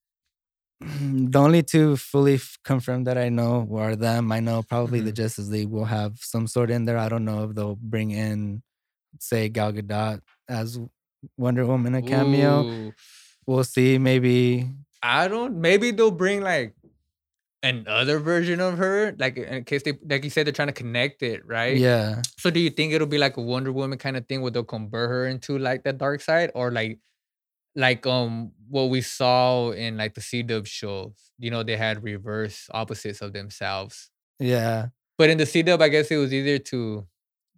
[0.81, 4.31] The only two fully f- confirmed that I know are them.
[4.31, 5.15] I know probably the Mhm.
[5.15, 6.97] Justice League will have some sort in there.
[6.97, 8.61] I don't know if they'll bring in,
[9.19, 10.79] say, Gal Gadot as
[11.37, 12.65] Wonder Woman a cameo.
[12.65, 12.93] Ooh,
[13.47, 13.97] We'll see.
[13.99, 14.69] Maybe
[15.03, 15.61] I don't.
[15.61, 16.75] Maybe they'll bring like
[17.63, 21.23] another version of her, like in case they, like you said, they're trying to connect
[21.23, 21.77] it, right?
[21.77, 22.21] yeah.
[22.37, 24.63] So do you think it'll be like a Wonder Woman kind of thing where they'll
[24.63, 26.99] convert her into like the dark side, or like,
[27.75, 31.13] like um what we saw in like the C Dub shows?
[31.39, 34.09] You know, they had reverse opposites of themselves.
[34.39, 34.87] Yeah.
[35.17, 37.05] But in the C Dub, I guess it was easier to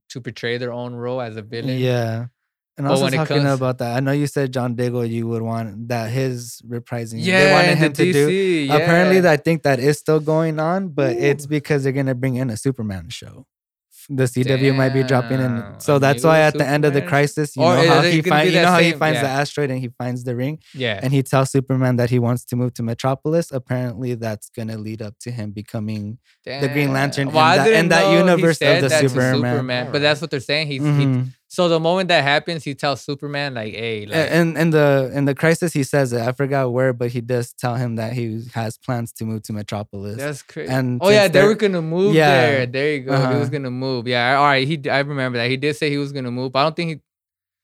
[0.09, 1.77] to portray their own role as a villain.
[1.79, 2.27] Yeah.
[2.77, 5.41] And But also talking comes- about that, I know you said John Diggle, you would
[5.41, 7.15] want that his reprising.
[7.17, 7.43] yeah.
[7.45, 8.27] they wanted him to do.
[8.29, 9.21] DC, Apparently, yeah.
[9.21, 12.51] that I think that is still going on, but it's because they're gonna bring in
[12.51, 13.47] a Superman show.
[14.09, 17.55] The CW might be dropping in, so that's why at the end of the crisis,
[17.57, 19.89] you Or know how he finds, you know how he finds the asteroid and he
[19.97, 20.99] finds the ring, yeah.
[21.03, 23.51] and he tells Superman that he wants to move to Metropolis.
[23.51, 26.19] Apparently, that's gonna lead up to him becoming
[26.61, 29.89] the Green Lantern Well, in that- in that universe of the to Superman.
[29.91, 30.67] But that's what they're saying.
[30.67, 31.27] He's he, Mhm.
[31.49, 35.25] So the moment that happens, he tells Superman like, "Hey, like, and in the in
[35.25, 38.43] the crisis he says it i forgot where but he does tell him that he
[38.53, 41.81] has plans to move to metropolis that's crazy." and oh yeah, they they're- were gonna
[41.81, 42.29] move Yeah.
[42.41, 42.65] there.
[42.65, 43.11] There you go.
[43.15, 43.49] He was Uh-huh.
[43.49, 44.07] gonna move.
[44.07, 44.37] Yeah.
[44.37, 44.67] All right.
[44.67, 44.89] He.
[44.89, 45.49] I remember that.
[45.49, 46.55] He did say he was gonna move.
[46.55, 46.99] I don't think he.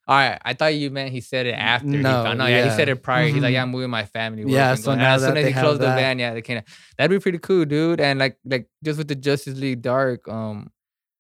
[0.06, 0.38] All right.
[0.44, 1.88] I thought you meant he said it after.
[1.88, 2.46] he no, found- no.
[2.46, 2.66] Yeah.
[2.66, 3.28] He said it prior.
[3.28, 3.54] He's like.
[3.54, 6.20] "Yeah, I'm moving my family." Yeah, so now as soon as he closed the van,
[6.20, 6.66] yeah, they can't.
[6.98, 8.00] That'd be pretty cool, dude.
[8.02, 10.72] And like, like just with the Justice League Dark, um,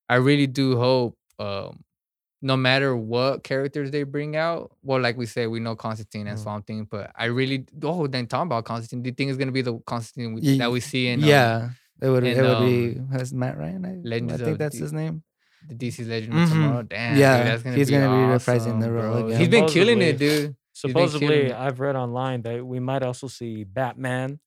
[0.09, 1.83] I really do hope, um,
[2.43, 6.37] no matter what characters they bring out, well, like we said, we know Constantine and
[6.37, 6.43] Mhm.
[6.43, 9.51] Swamp Thing, but I really, oh, then talking about Constantine, do you think it's gonna
[9.53, 11.69] be the Constantine we, Ye- that we see in um, yeah
[12.01, 14.57] it would in, it would be um, has matt ryan i, Legends I of think
[14.57, 15.23] that's D- his name
[15.69, 16.43] the DC Legend Mhm.
[16.43, 16.81] of Tomorrow?
[16.83, 19.39] Damn, Yeah, dude, that's gonna he's be gonna be reprising the role again.
[19.39, 20.27] He's been killing it, dude.
[20.27, 20.41] He's
[20.83, 21.53] been killing Supposedly.
[21.53, 24.39] I've read online that we might also see Batman,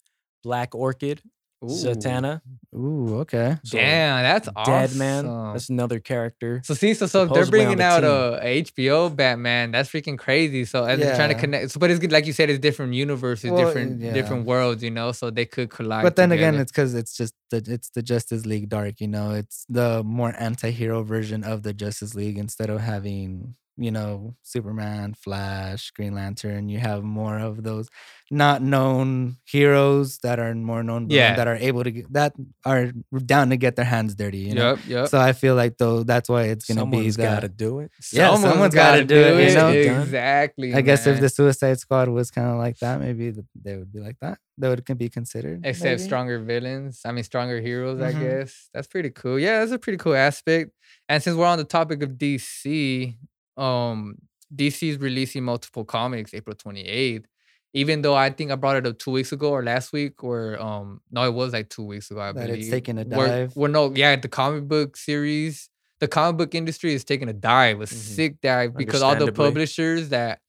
[0.43, 1.23] Black Orchid,
[1.65, 1.69] Ooh.
[1.69, 2.43] Zatanna,
[2.75, 4.75] Ooh, okay so Damn, that's awesome.
[4.75, 5.53] Dead Man.
[5.53, 6.61] That's another character.
[6.65, 8.11] So see, so so they're bringing the out team.
[8.11, 9.71] Uh, a HBO Batman.
[9.71, 10.67] That's freaking crazy.
[10.67, 11.71] So and they're trying to connect.
[11.71, 14.13] So, but it's like you said, it's different universes, Well, different yeah.
[14.13, 14.83] different worlds.
[14.83, 16.03] You know, so they could collide.
[16.03, 19.31] but then again it's because it's just the it's the justice league dark you know
[19.31, 25.13] it's the more anti-hero version of the justice league instead of having you know superman
[25.15, 27.89] flash green lantern you have more of those
[28.31, 31.37] not known heroes that are more known Yeah.
[31.37, 32.33] that are able to get that
[32.65, 32.91] are
[33.25, 35.09] down to get their hands dirty you know Yep, yep.
[35.09, 37.81] so i feel like though that's why it's gonna Someone's be Someone's got to do
[37.81, 37.91] it.
[38.13, 39.69] Yeah, someone's gotta do it, you know?
[39.71, 40.75] Exactly.
[40.75, 44.01] i guess if the suicide squad was kind of like that maybe they would be
[44.01, 46.03] like that they would can be considered Except maybe.
[46.03, 47.03] stronger villains.
[47.05, 48.01] I mean, stronger heroes.
[48.01, 48.21] I Mhm.
[48.21, 49.39] guess that's pretty cool.
[49.39, 50.71] Yeah, that's a pretty cool aspect.
[51.11, 53.19] And since we're on the topic of DC,
[53.57, 54.17] um,
[54.55, 57.27] DC is releasing multiple comics April twenty eighth.
[57.75, 60.59] Even though I think I brought it up two weeks ago or last week, or
[60.63, 62.21] um, no, it was like two weeks ago.
[62.21, 63.53] I That believe it's taking a dive.
[63.57, 65.69] Well, no, yeah, the comic book series,
[66.01, 67.95] the comic book industry is taking a dive, a Mm-hmm.
[67.97, 68.15] Mhm.
[68.17, 70.41] sick dive, because all the publishers that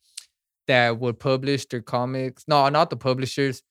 [0.67, 3.61] that would publish their comics, no, not the publishers,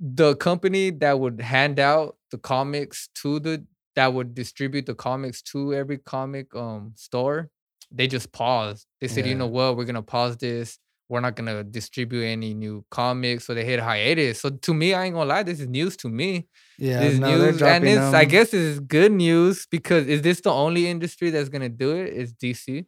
[0.00, 5.40] the company that would hand out the comics to the that would distribute the comics
[5.40, 7.50] to every comic um store,
[7.94, 8.86] they just paused.
[9.00, 10.78] They said, you know what, we're gonna pause this.
[11.08, 14.40] We're not gonna distribute any new comics, so they hit hiatus.
[14.40, 17.36] So to me, I ain't gonna lie, this is news to me yeah this no,
[17.36, 21.30] news, and it's I guess this is good news because is this the only industry
[21.30, 22.12] that's gonna do it?
[22.12, 22.86] Is DC?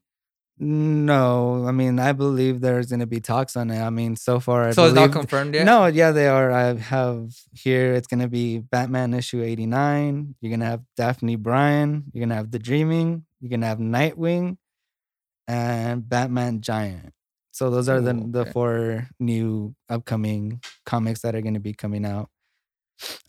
[0.58, 3.80] No, I mean I believe there's gonna be talks on it.
[3.80, 5.64] I mean, so far I so it's not confirmed yet.
[5.64, 6.50] No, yeah, they are.
[6.50, 7.92] I have here.
[7.94, 10.34] It's gonna be Batman issue eighty nine.
[10.40, 12.04] You're gonna have Daphne Byrne.
[12.12, 13.24] You're gonna have The Dreaming.
[13.40, 14.56] You're gonna have Nightwing,
[15.46, 17.12] and Batman Giant.
[17.52, 18.50] So those are the Ooh, the okay.
[18.52, 22.28] four new upcoming comics that are gonna be coming out.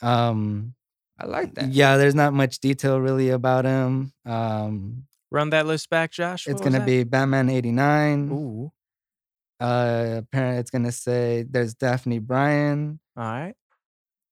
[0.01, 0.73] Um,
[1.19, 1.69] I like that.
[1.69, 4.13] Yeah, there's not much detail really about him.
[4.25, 6.45] Um, Run that list back, Josh.
[6.47, 8.29] it's What was gonna be Batman '89.
[8.31, 8.71] Ooh.
[9.59, 12.99] Uh, apparently, it's gonna say there's Daphne Byrne.
[13.15, 13.55] All right.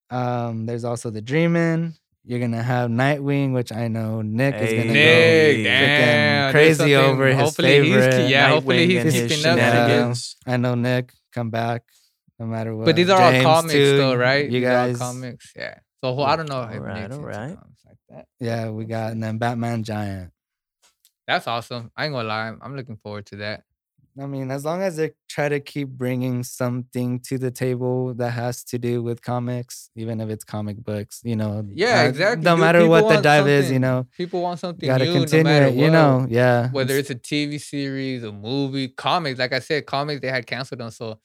[0.10, 1.96] Um, there's also the Dreamin'.
[2.28, 7.28] You're gonna have Nightwing, which I know Nick is gonna Nick, go damn, crazy over
[7.28, 8.30] his hopefully he's- favorite.
[8.30, 9.58] yeah, hopefully Nightwing he's and his keeping up.
[9.58, 9.72] Yeah.
[9.72, 10.36] shenanigans.
[10.48, 11.84] I know Nick come back
[12.40, 12.86] no matter what.
[12.86, 14.46] But these are all comics, too, though, right?
[14.46, 15.76] You These are all guys, comics, yeah.
[16.04, 17.58] So I don't know if Alright, Nick's into alright.
[17.86, 18.26] like that.
[18.40, 20.32] yeah, we got and then Batman Giant.
[21.28, 21.92] That's awesome.
[21.96, 23.65] I ain't gonna lie, I'm looking forward to that.
[24.22, 28.32] I mean, as long as they try to keep bringing something to the table that
[28.32, 31.68] has to do with comics, even if it's comic books, you know.
[31.74, 32.62] Yeah, uh, exactly, No dude.
[32.62, 35.50] matter what the dive is, you know, People want something got to new, continue no
[35.50, 35.76] matter it.
[35.76, 35.90] You what.
[35.92, 36.70] know, yeah.
[36.72, 39.38] whether it's- it's a TV series, a movie, comics.
[39.38, 41.20] Like I said, comics they had canceled them, so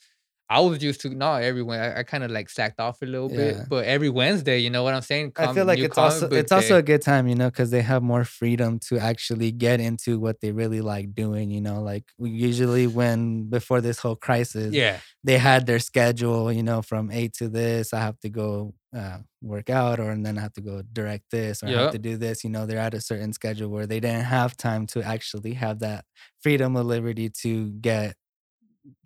[0.50, 3.28] I was used to not every I, I kind of like slacked off a little
[3.28, 3.36] Yeah.
[3.36, 5.32] bit, but every Wednesday, you know what I'm saying?
[5.38, 8.02] I feel like it's also it's also a good time, you know, because they have
[8.02, 11.50] more freedom to actually get into what they really like doing.
[11.50, 16.62] You know, like usually when before this whole crisis, yeah, they had their schedule, you
[16.62, 20.36] know, from eight to this, I have to go uh, work out, or and then
[20.36, 22.44] I have to go direct this, or I have to do this.
[22.44, 25.78] You know, they're at a certain schedule where they didn't have time to actually have
[25.80, 26.04] that
[26.42, 28.14] freedom of liberty to get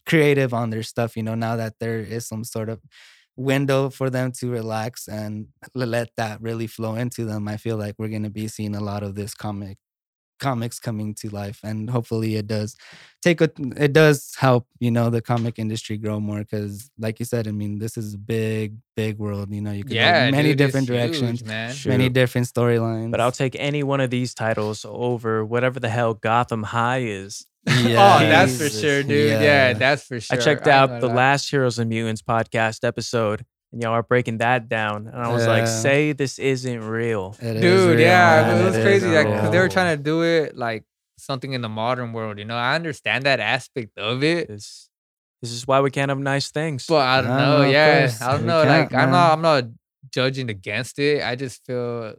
[0.06, 1.16] creative on their stuff.
[1.16, 2.80] You know, now that there is some sort of
[3.36, 7.96] window for them to relax and let that really flow into them, I feel like
[7.98, 9.78] we're gonna be seeing a lot of this comic
[10.40, 12.76] comics coming to life and hopefully it does
[13.22, 17.24] take a it does help you know the comic industry grow more because like you
[17.24, 20.30] said i mean this is a big big world you know you can go yeah,
[20.30, 21.74] many dude, different directions huge, man.
[21.86, 22.12] Many Shoot.
[22.12, 26.62] different storylines But I'll take any one of these titles over whatever the hell Gotham
[26.64, 27.46] High is.
[27.68, 27.82] Oh,
[28.20, 29.30] that's for sure, dude.
[29.40, 30.38] Yeah, that's for sure.
[30.38, 31.14] I checked out gonna the lie.
[31.14, 35.06] last Heroes and Mutants podcast episode, and y'all are breaking that down.
[35.06, 37.36] And I was like, say this isn't real.
[37.40, 37.90] It is dude.
[37.96, 39.08] real, yeah, man, it was is crazy.
[39.08, 40.84] Like, 'cause they were trying to do it like
[41.18, 42.38] something in the modern world.
[42.38, 44.88] You know, I understand that aspect of it, This,
[45.40, 46.86] this is why we can't have nice things.
[46.86, 47.62] but I don't No, know.
[47.62, 48.64] of Yeah, course, I don't know.
[48.64, 49.32] can't, Like, I'm not.
[49.32, 49.64] I'm not
[50.12, 51.22] judging against it.
[51.22, 52.14] I just feel.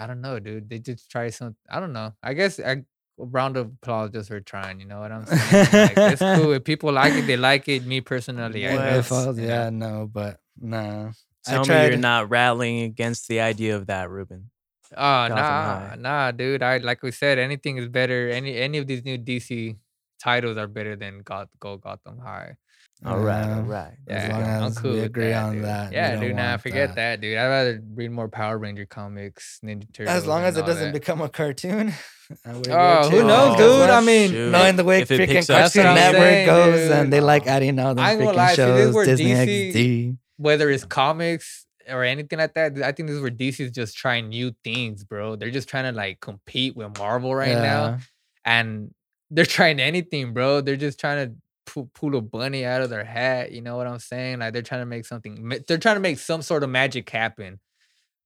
[0.00, 0.68] I don't know, dude.
[0.70, 1.56] They just try some.
[1.68, 2.14] I don't know.
[2.22, 2.84] I guess I,
[3.20, 4.80] a round of applause just for trying.
[4.80, 5.66] You know what I'm saying?
[5.72, 6.52] like, it's cool.
[6.52, 7.84] If people like it, they like it.
[7.86, 8.84] Me personally, I What?
[8.84, 9.52] don't, If I was- you know?
[9.54, 11.10] yeah no but no
[11.46, 14.50] I Tell me tried- you're not rallying against the idea of that, Ruben.
[14.92, 16.62] Oh Gotham nah, nah, dude.
[16.62, 18.30] I like we said, anything is better.
[18.30, 19.76] Any any of these new DC
[20.18, 22.56] titles are better than Goth Go Gotham High.
[23.04, 23.92] All right, all right.
[24.08, 24.14] Yeah.
[24.16, 24.22] right.
[24.22, 25.64] As Yeah, long I'm cool we with agree that, on dude.
[25.64, 26.36] that, Yeah, don't dude.
[26.36, 26.96] Nah, forget that.
[26.96, 27.20] that.
[27.20, 27.36] dude.
[27.38, 30.16] I'd rather read more Power Ranger comics, Ninja Turtles.
[30.16, 30.92] as long as it doesn't that.
[31.00, 33.26] become a cartoon uh, we're good Oh, who too.
[33.26, 33.90] knows, Oh, dude?
[33.90, 34.50] I mean, shoot.
[34.50, 36.90] knowing the way If freaking picks up Cartoon That's what I'm Network saying, goes dude.
[36.92, 40.16] and they like adding all them I ain't gonna freaking lie, shows, Disney DC XD.
[40.36, 44.28] whether it's comics or anything like that, I think this is where DC's just trying
[44.28, 45.36] new things, bro.
[45.36, 47.98] They're just trying to like compete with Marvel right now.
[48.44, 48.92] And
[49.30, 50.60] they're trying anything, bro.
[50.60, 51.34] They're just trying to
[51.72, 53.52] pull, pull a bunny out of their hat.
[53.52, 54.40] You know what I'm saying?
[54.40, 55.50] Like they're trying to make something.
[55.66, 57.58] They're trying to make some sort of magic happen.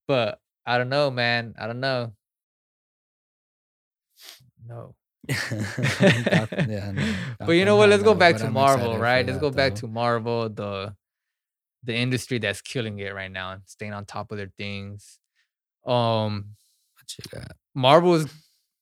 [0.09, 1.55] But I don't know, man.
[1.59, 2.13] I don't know.
[4.67, 4.95] No.
[6.65, 7.07] Yeah, no,
[7.41, 7.89] but you know what?
[7.89, 9.25] Let's go back to I'm Marvel, right?
[9.27, 9.81] Let's that, go back though.
[9.81, 10.95] to Marvel, the
[11.85, 15.19] the industry that's killing it right now, and staying on top of their things.
[15.87, 16.57] Um,
[16.99, 17.53] What you got?
[17.75, 18.27] Marvel is,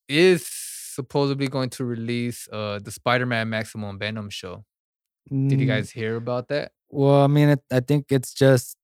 [0.09, 4.65] is supposedly going to release uh the Spider-Man Maximum Venom show.
[5.49, 6.73] Did you Mm, guys hear about that?
[6.91, 8.77] Well, I mean, it, I think it's just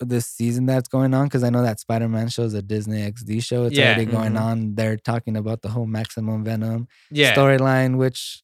[0.00, 2.98] this season that's going on because I know that Spider Man show is a Disney
[3.02, 3.64] XD show.
[3.64, 3.86] It's Yeah.
[3.94, 4.40] already going Mhm.
[4.40, 4.74] on.
[4.74, 7.34] They're talking about the whole Maximum Venom Yeah.
[7.34, 8.42] storyline, which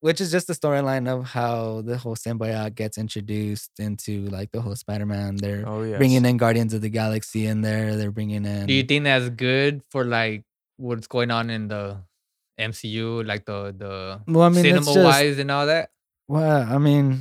[0.00, 4.60] which is just the storyline of how the whole symbiote gets introduced into like the
[4.60, 5.34] whole Spider Man.
[5.36, 5.96] They're Oh yeah.
[5.98, 7.96] bringing in Guardians of the Galaxy in there.
[7.96, 8.66] They're bringing in.
[8.68, 10.44] Do you think that's good for like
[10.76, 11.96] what's going on in the
[12.60, 15.90] MCU, like the the well, I mean, cinema wise and all that?
[16.28, 17.18] Well, I mean,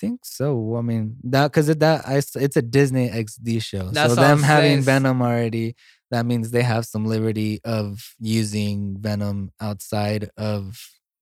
[0.00, 0.76] think so.
[0.76, 4.42] I mean, that because that I, s- it's a Disney XD show, That's so them
[4.42, 4.82] having.
[4.82, 5.76] Venom already,
[6.10, 10.80] that means they have some liberty of using Venom outside of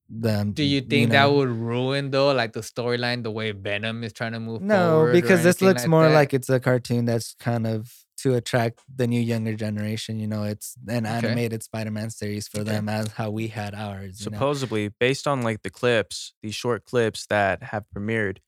[0.08, 0.52] them.
[0.52, 1.34] Do you think that know.
[1.34, 5.12] would ruin though, like the storyline, the way Venom is trying to move No, forward?
[5.12, 6.14] because this anything looks more that?
[6.14, 7.92] like it's a cartoon that's kind of
[8.22, 10.18] to attract the new younger generation.
[10.18, 11.14] You know, it's an Okay.
[11.14, 12.70] animated Spider-Man series for Okay.
[12.70, 14.20] them as how we had ours.
[14.20, 14.36] You know?
[14.36, 18.38] supposedly based on like the clips these short clips that have premiered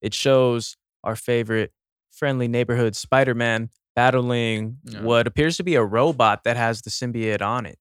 [0.00, 1.72] it shows our favorite
[2.10, 5.02] friendly neighborhood spider-man battling Yeah.
[5.02, 7.78] what appears to be a robot that has the symbiote on it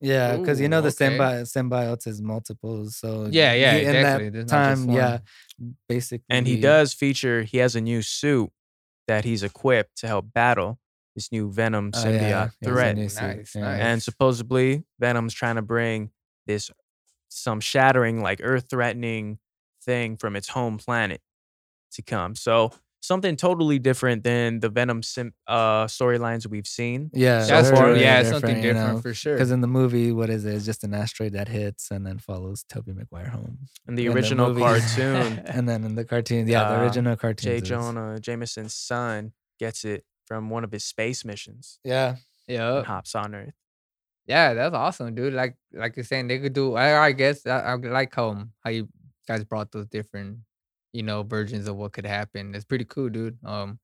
[0.00, 1.16] Yeah, because you know the okay.
[1.16, 2.96] symbi- symbiotes is multiples.
[2.96, 5.10] So Yeah, yeah, he- in that There's not just time, yeah,
[5.58, 5.76] one.
[5.88, 6.24] basically.
[6.28, 8.50] and he does feature he has a new suit
[9.06, 10.78] that he's equipped to help battle
[11.14, 12.96] this new Venom Oh, symbiote yeah, he has a threat.
[12.96, 13.54] Nice, nice.
[13.80, 16.10] And supposedly Venom's trying to bring
[16.46, 16.70] this
[17.28, 19.38] some shattering, like earth threatening
[19.82, 21.20] thing from its home planet
[21.94, 22.34] to come.
[22.34, 27.10] So something totally different than the Venom sim- uh, storylines we've seen.
[27.12, 27.86] Yeah, That's they're true.
[27.88, 29.34] really Yeah, it's something you different know, for sure.
[29.34, 30.54] Because in the movie, what is it?
[30.54, 33.58] It's just an asteroid that hits and then follows Tobey Maguire home.
[33.88, 34.62] In the In the original movie.
[34.62, 37.50] cartoon, And then in the cartoon, yeah, the Uh, original cartoon.
[37.52, 37.60] J.
[37.60, 42.16] Jonah Jameson's son gets it from one of his space missions Yeah,
[42.48, 43.52] yeah, hops on Earth.
[44.26, 45.34] yeah, that's awesome, dude.
[45.34, 46.74] Like, like you're saying, they could do.
[46.74, 48.88] I, I guess I, I like how how you
[49.28, 50.38] guys brought those different,
[50.94, 52.54] you know, versions of what could happen.
[52.54, 53.36] It's pretty cool, dude.
[53.44, 53.78] Um,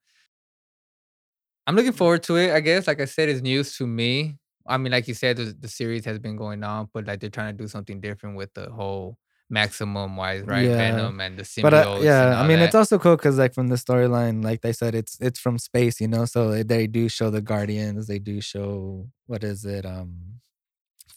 [1.66, 2.52] I'm looking forward to it.
[2.52, 4.38] I guess, like I said, it's news to me.
[4.66, 7.30] I mean, like you said, the, the series has been going on, but like they're
[7.30, 10.66] trying to do something different with the whole maximum wise, right?
[10.66, 10.76] Yeah.
[10.76, 11.62] Venom and the symbiotes.
[11.62, 12.66] but uh, yeah, I mean, that.
[12.66, 16.00] it's also cool because like from the storyline, like they said, it's it's from space,
[16.00, 16.24] you know.
[16.24, 18.06] So they- they do show the Guardians.
[18.06, 20.40] They do show what is it, um,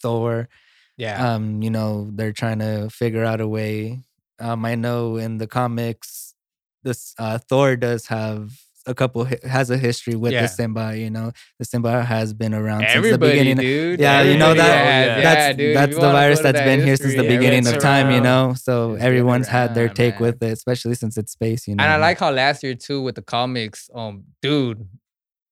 [0.02, 0.48] Thor.
[0.96, 1.34] yeah.
[1.34, 4.02] um you know they're trying to figure out a way
[4.40, 6.34] um i know in the comics
[6.82, 8.52] this uh thor does have
[8.86, 10.42] a couple has a history with Yeah.
[10.42, 13.98] the symbiote you know the symbiote has been around since the beginning dude.
[13.98, 15.76] Yeah, you know that- has- yeah, that's yeah, dude.
[15.76, 18.52] That's the virus to that's that been here since the beginning of time you know
[18.54, 20.22] so It's been everyone's had their take man.
[20.22, 23.00] with it especially since it's space you know And I like how last year too
[23.00, 24.86] with the comics, um, dude.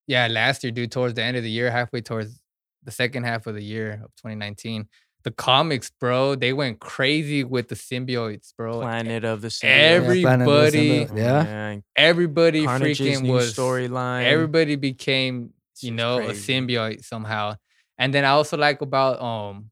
[0.08, 2.38] Yeah, last year, dude, towards the end of the year, halfway towards
[2.82, 4.88] the second half of the year of 2019,
[5.24, 8.80] the comics, bro, they went crazy with the symbiotes, bro.
[8.80, 10.22] Planet of the Every- Symbiote.
[10.22, 14.24] Yeah, Planet of the everybody- Symbiote, yeah Everybody Carnage's freaking was storyline.
[14.24, 16.52] Everybody became, you just know, crazy.
[16.52, 17.54] a symbiote somehow.
[17.98, 19.70] And then I also like about um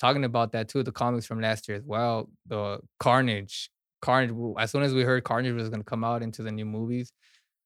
[0.00, 2.30] talking about that too, the comics from last year as well.
[2.46, 3.70] The Carnage.
[4.00, 7.12] Carnage, as soon as we heard Carnage was gonna come out into the new movies,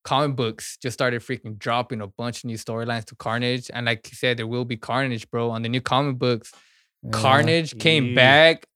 [0.02, 3.70] comic books just started freaking dropping a bunch of new storylines to Carnage.
[3.72, 5.50] And like you said, there will be Carnage, bro.
[5.50, 6.60] On the new comic books, Yeah.
[7.10, 8.14] Carnage came Yeah.
[8.14, 8.66] back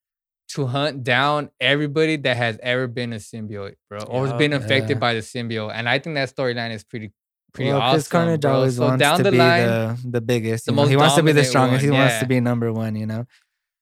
[0.51, 4.39] to hunt down everybody that has ever been a symbiote, bro, or has Yup.
[4.39, 4.99] been affected Yeah.
[5.01, 5.73] by the symbiote.
[5.75, 7.13] And I think that storyline is pretty,
[7.53, 8.11] pretty well, 'cause awesome.
[8.11, 8.55] Carnage bro.
[8.55, 10.67] always so wants down to the be line, the, the biggest.
[10.67, 11.85] the most He wants to be the dominant strongest.
[11.85, 12.97] he wants to be number one.
[12.97, 13.27] You know.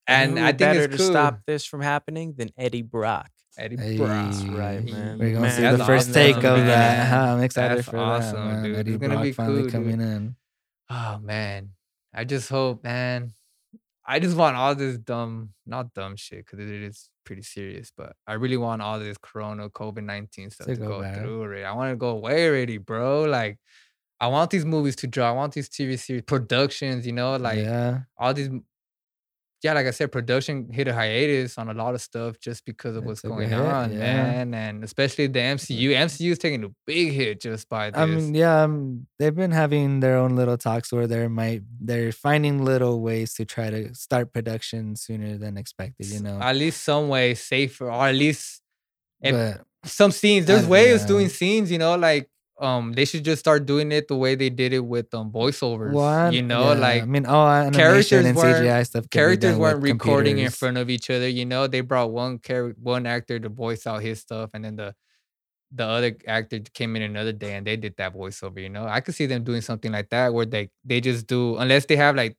[0.07, 1.11] and who I think better it's to cool.
[1.13, 3.31] stop this from happening than Eddie Brock.
[3.57, 4.09] Eddie Hey, Brock.
[4.49, 5.19] right, man.
[5.19, 6.67] We're gonna Man, see that's the first awesome, take of man.
[6.67, 7.09] that.
[7.09, 7.17] huh?
[7.37, 8.45] I'm excited That's for awesome, that.
[8.45, 8.63] Man.
[8.65, 8.77] dude.
[8.77, 10.07] Eddie It's Brock be finally cool, coming dude.
[10.07, 10.37] in.
[10.91, 11.71] Oh man,
[12.13, 13.33] I just hope, man.
[14.07, 17.91] I just want all this dumb, not dumb shit, because it is pretty serious.
[17.97, 21.41] But I really want all this Corona, COVID nineteen stuff To to go go through.
[21.43, 21.65] Already.
[21.65, 23.23] I want to go away already, bro.
[23.23, 23.59] Like,
[24.21, 25.29] I want these movies to draw.
[25.29, 27.07] I want these TV series productions.
[27.07, 28.51] You know, like yeah, all these.
[29.65, 32.97] Yeah, like I said, production hit a hiatus on a lot of stuff just because
[32.97, 33.99] of what's going hit, on, yeah.
[33.99, 35.89] man, and especially the MCU.
[35.89, 37.99] MCU is taking a big hit just by this.
[37.99, 42.12] I mean, yeah, um, they've been having their own little talks where they might they're
[42.12, 46.09] finding little ways to try to start production sooner than expected.
[46.09, 48.61] You know, at least some way safer, or at least
[49.23, 50.45] but some scenes.
[50.45, 52.29] There's ways doing scenes, you know, like
[52.61, 55.93] um they should just start doing it the way they did it with um voiceovers.
[55.93, 59.11] one, you know, yeah, like I mean, all characters and weren't- CGI stuff.
[59.11, 61.67] characters weren't recording in front of each other, you know.
[61.67, 64.95] They brought one character one actor to voice out his stuff and then the
[65.73, 68.87] the other actor came in another day and they did that voiceover, you know.
[68.87, 71.97] I could see them doing something like that where they they just do unless they
[71.97, 72.37] have like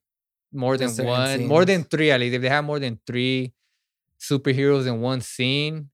[0.53, 2.35] more than one, more than three at least.
[2.35, 3.51] If they have more than three
[4.19, 5.89] superheroes in one scene,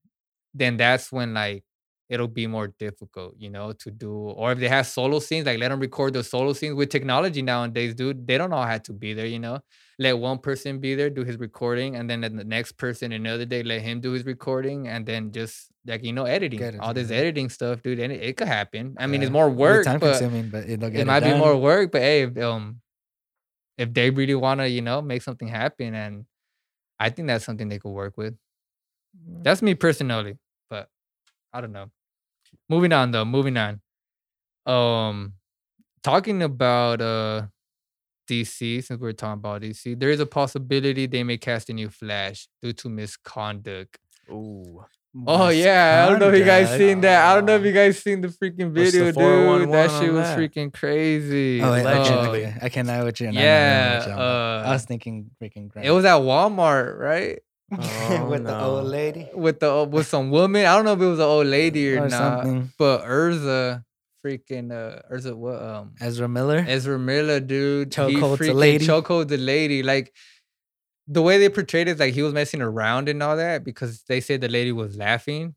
[0.54, 1.64] then that's when like
[2.12, 4.12] it'll be more difficult, you know, to do.
[4.12, 7.42] Or if they have solo scenes, like let them record the solo scenes with technology
[7.42, 8.26] nowadays, dude.
[8.26, 9.60] They don't all have to be there, you know.
[9.98, 13.62] Let one person be there, do his recording, and then the next person another day
[13.62, 17.08] let him do his recording, and then just like you know, editing it all this
[17.08, 17.20] together.
[17.22, 17.98] editing stuff, dude.
[17.98, 18.94] And it, it could happen.
[18.98, 19.26] I mean, Yeah.
[19.28, 21.92] it's more work, time but consuming, but it'll get it might be more work.
[21.92, 22.80] But hey, if, um,
[23.78, 26.26] if they really want to, you know, make something happen, and
[27.00, 28.34] I think that's something they could work with.
[29.42, 30.38] That's me personally,
[30.70, 30.88] but
[31.52, 31.90] I don't know.
[32.68, 33.80] Moving on though, moving on.
[34.66, 35.34] Um
[36.02, 37.42] talking about uh
[38.30, 41.88] DC, since we're talking about DC, there is a possibility they may cast a new
[41.90, 43.98] Flash due to misconduct.
[44.30, 44.84] Ooh.
[45.26, 47.26] Oh yeah, I don't know if you guys seen that.
[47.30, 49.70] I don't know if you guys seen the freaking What's the video, dude.
[49.70, 50.38] That shit was that?
[50.38, 51.60] freaking crazy.
[51.60, 52.46] Oh, wait, okay, Allegedly.
[52.46, 52.58] okay.
[52.62, 53.28] I can know what you're.
[53.28, 54.64] I know Yeah, you're talking about.
[54.64, 55.70] uh, I was thinking freaking.
[55.84, 57.40] It was at Walmart, right?
[57.78, 60.66] Oh, with the old lady With the with some woman.
[60.66, 62.10] I don't know if it was an old lady or, or not.
[62.10, 62.72] something.
[62.78, 63.84] But Urza,
[64.24, 66.64] freaking uh, Urza, what um, Ezra Miller.
[66.66, 68.86] Ezra Miller, dude, Chokehold the lady.
[68.86, 69.82] chokehold the lady.
[69.82, 70.12] Like
[71.08, 74.20] the way they portrayed it, like he was messing around and all that because they
[74.20, 75.54] said the lady was laughing.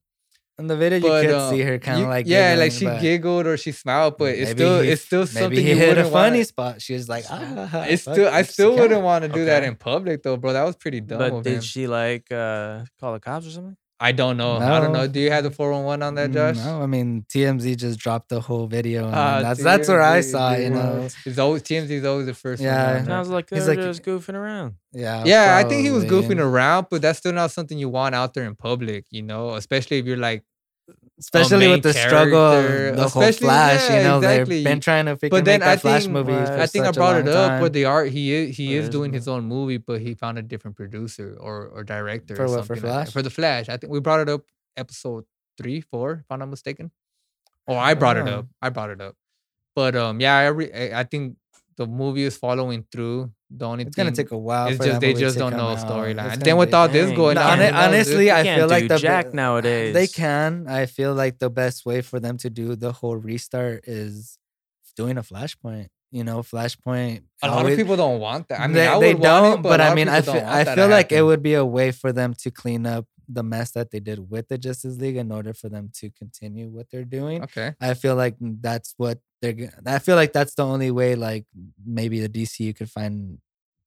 [0.57, 2.85] In the video, you But, could um, see her kind of like yeah, like she
[2.85, 5.97] giggled or she smiled, but it's still he- it's still something maybe he you hit
[5.97, 6.81] a funny wanna- spot.
[6.81, 10.23] She was like, ah, It's still I still wouldn't want to do that in public
[10.23, 10.53] though, bro.
[10.53, 11.19] That was pretty dumb.
[11.19, 11.61] But did him.
[11.61, 13.75] she like uh call the cops or something?
[13.97, 14.57] I don't know.
[14.57, 15.07] I don't know.
[15.07, 16.57] Do you have the 411 on that, Josh?
[16.57, 20.19] No, I mean TMZ just dropped the whole video, and Ah, that's that's where I
[20.19, 20.51] saw.
[20.53, 22.75] it, You know, It's always TMZ is always the first Yeah.
[22.75, 22.85] one.
[22.87, 23.13] on there.
[23.15, 24.73] Sounds like they He's were like- just goofing around.
[24.91, 28.15] yeah, Yeah, I think he was goofing around, but that's still not something you want
[28.15, 30.43] out there in public, you know, especially if you're like
[31.19, 33.89] especially with the struggle of the whole Flash.
[33.89, 34.55] yeah, you know, exactly.
[34.57, 36.33] they've been trying to But then make I that Flash think- movie.
[36.33, 37.61] I think I brought it up time.
[37.61, 40.41] where the art he is he is doing his own movie, but he found a
[40.41, 43.05] different producer or or director For or what, for something like.
[43.05, 43.13] Flash?
[43.13, 43.69] for the Flash.
[43.69, 44.41] I think we brought it up
[44.77, 45.23] episode
[45.57, 46.91] three, four, if I'm not mistaken.
[47.67, 48.39] Or I brought it Oh.
[48.39, 48.45] up.
[48.61, 49.15] I brought it up.
[49.75, 51.37] But um, yeah, I re- I I think
[51.77, 53.31] the movie is following through.
[53.49, 54.67] The only It's gonna take a while.
[54.67, 56.33] It's for just they just don't know storyline.
[56.33, 58.31] And then with all this going No, on, hon- honestly.
[58.31, 59.93] I feel like the Jack nowadays.
[59.93, 60.67] They can.
[60.67, 64.37] I feel like the best way for them to do the whole restart is
[64.95, 65.87] doing a flashpoint.
[66.15, 67.23] You know, flashpoint.
[67.43, 68.61] a lot always- of people don't want that.
[68.61, 70.63] I mean, they, I they want don't, it, but, but, I mean, I feel, I
[70.63, 73.91] feel like it would be a way for them to clean up the mess that
[73.91, 77.43] they did with the Justice League in order for them to continue what they're doing.
[77.43, 77.73] Okay.
[77.81, 79.71] I feel like that's what they're.
[79.85, 81.15] I feel like that's the only way.
[81.15, 81.45] Like
[81.85, 83.39] maybe the DCU could find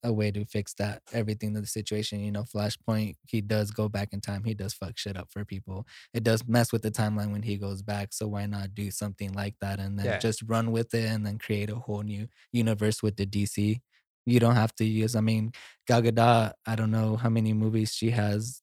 [0.05, 2.21] a way to fix that everything to the situation.
[2.21, 3.17] You know, Flashpoint.
[3.27, 4.45] He does go back in time.
[4.45, 5.87] He does fuck shit up for people.
[6.15, 8.13] It does mess with the timeline when he goes back.
[8.13, 10.19] So why not do something like that and then Yeah.
[10.19, 13.81] just run with it and then create a whole new universe with the DC.
[14.27, 15.17] You don't have to use.
[15.17, 15.53] I mean,
[15.87, 16.53] Gal Gadot.
[16.67, 18.63] I don't know how many movies she has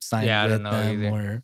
[0.00, 1.08] signed Yeah, I with don't know them, either.
[1.16, 1.42] or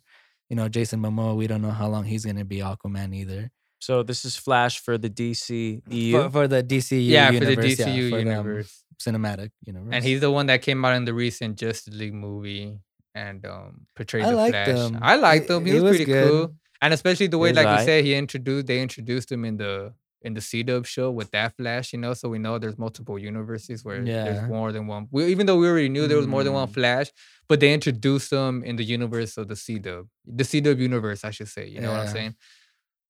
[0.49, 1.35] you know, Jason Momoa.
[1.35, 3.49] We don't know how long he's gonna be Aquaman either.
[3.79, 6.29] So this is Flash for the DC For, EU.
[6.29, 9.37] for the DCU, Yeah, for the universe, yeah, DCU for the, universe.
[9.37, 9.89] cinematic universe.
[9.93, 12.79] And he's the one that came out in the recent Justice League movie
[13.15, 14.67] and um portrayed I the liked Flash.
[14.67, 14.99] him.
[15.01, 15.65] I liked He- him.
[15.65, 16.29] He, he was, was pretty good.
[16.29, 16.55] cool.
[16.81, 17.85] And especially the way, was like you aight.
[17.85, 19.93] said, he introduced they introduced him in the
[20.25, 22.13] in the C Dub show with that Flash, you know.
[22.13, 24.23] So we know there's multiple universes where Yeah.
[24.23, 25.07] there's more than one.
[25.11, 26.73] We, even though we already knew there was more than one Mm.
[26.73, 27.11] Flash,
[27.49, 31.23] but they introduced him in the universe of the C Dub, the C Dub universe,
[31.25, 31.67] I should say.
[31.67, 32.35] You know what I'm saying?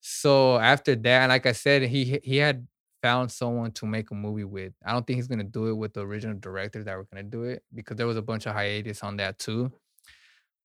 [0.02, 2.68] So after that, like I said, he he had
[3.04, 4.74] found someone to make a movie with.
[4.86, 7.44] I don't think he's gonna do it with the original director that were gonna do
[7.44, 9.72] it because there was a bunch of hiatus on that too.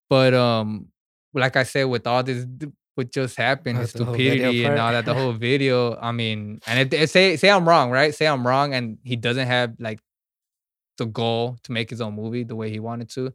[0.09, 0.89] But um,
[1.35, 2.47] like I said, with all this,
[2.95, 5.97] what just happened, his With the whole video stupidity and all that, the whole video.
[5.97, 8.15] I mean, and it, it- say say I'm wrong, right?
[8.15, 10.01] Say I'm wrong, and he doesn't have like
[10.99, 13.33] the goal to make his own movie the way he wanted to,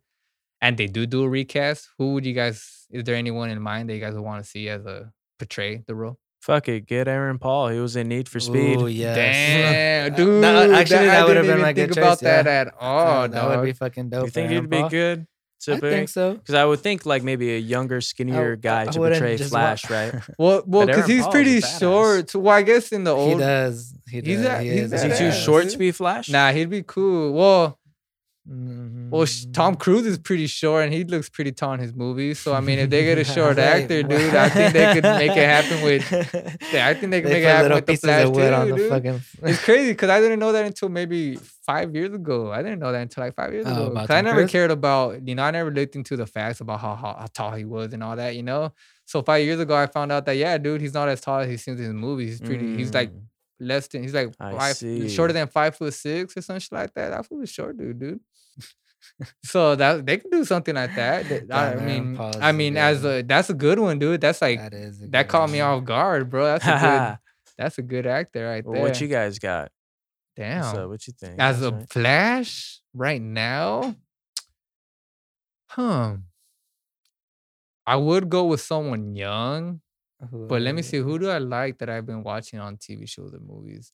[0.62, 1.90] and they do do a recast.
[2.00, 2.88] Who would you guys?
[2.92, 5.84] Is there anyone in mind that you guys would want to see as a portray
[5.88, 6.20] the role?
[6.44, 7.70] Fuck it, get Aaron Paul.
[7.70, 8.78] He was in Need for Speed.
[8.78, 10.44] Oh yeah, Damn, dude.
[10.44, 12.42] that- actually, I that would have been even a good think about choice, yeah.
[12.44, 13.08] that at all.
[13.24, 14.26] Uh, that would be fucking dope.
[14.26, 15.28] you think for he'd Aaron be good
[15.62, 16.34] to I think so.
[16.34, 19.60] Because I would think like maybe a younger, skinnier guy I to portray just wa-
[19.60, 20.14] Flash, right?
[20.38, 22.36] Well, well, because he's Paul pretty short.
[22.36, 23.94] Well, I guess in the he old, does.
[24.10, 24.46] He He's does.
[24.46, 26.28] a- he he's is Is he too short to be Flash?
[26.28, 27.32] nah, he'd be cool.
[27.32, 27.80] Well,
[28.46, 29.80] well, Tom Mm.
[29.80, 32.40] Cruise is pretty short, and he looks pretty tall in his movies.
[32.40, 35.32] So, I mean, if they get a short actor, dude, I think they could make
[35.32, 36.60] it happen with.
[36.74, 38.90] Yeah, I think they could They make it happen with the Flash of too, dude.
[38.90, 39.22] fucking.
[39.44, 41.36] It's crazy because I didn't know that until maybe
[41.66, 42.52] five years ago.
[42.52, 44.06] I didn't know that until like five years Oh, ago.
[44.10, 44.52] I never Cruise?
[44.52, 47.52] cared about, you know, I never looked into the facts about how, how, how tall
[47.54, 48.74] he was and all that, you know.
[49.06, 51.50] So five years ago, I found out that yeah, dude, he's not as tall as
[51.50, 52.40] he seems in his movies.
[52.40, 52.76] He's pretty.
[52.76, 53.22] He's like Mm.
[53.60, 54.02] less than.
[54.04, 55.08] He's like I five, see.
[55.10, 57.10] shorter than five foot six or something like that.
[57.12, 58.20] That fool is short, dude, dude.
[59.44, 61.28] So that they can do something like that.
[61.30, 64.22] That- I mean, I mean, as a that's a good one, dude.
[64.22, 65.00] That's like that is.
[65.10, 66.46] that caught me off guard, bro.
[66.46, 67.18] That's a good.
[67.58, 68.82] That's a good actor right Well, there.
[68.82, 69.72] what you guys got?
[70.36, 70.64] Damn.
[70.74, 71.36] So what you think?
[71.38, 71.90] As That's a right.
[71.92, 73.96] Flash right now,
[75.68, 76.16] huh?
[77.86, 79.82] I would go with someone young,
[80.32, 83.34] but let me see who do I like that I've been watching on TV shows
[83.34, 83.92] and movies.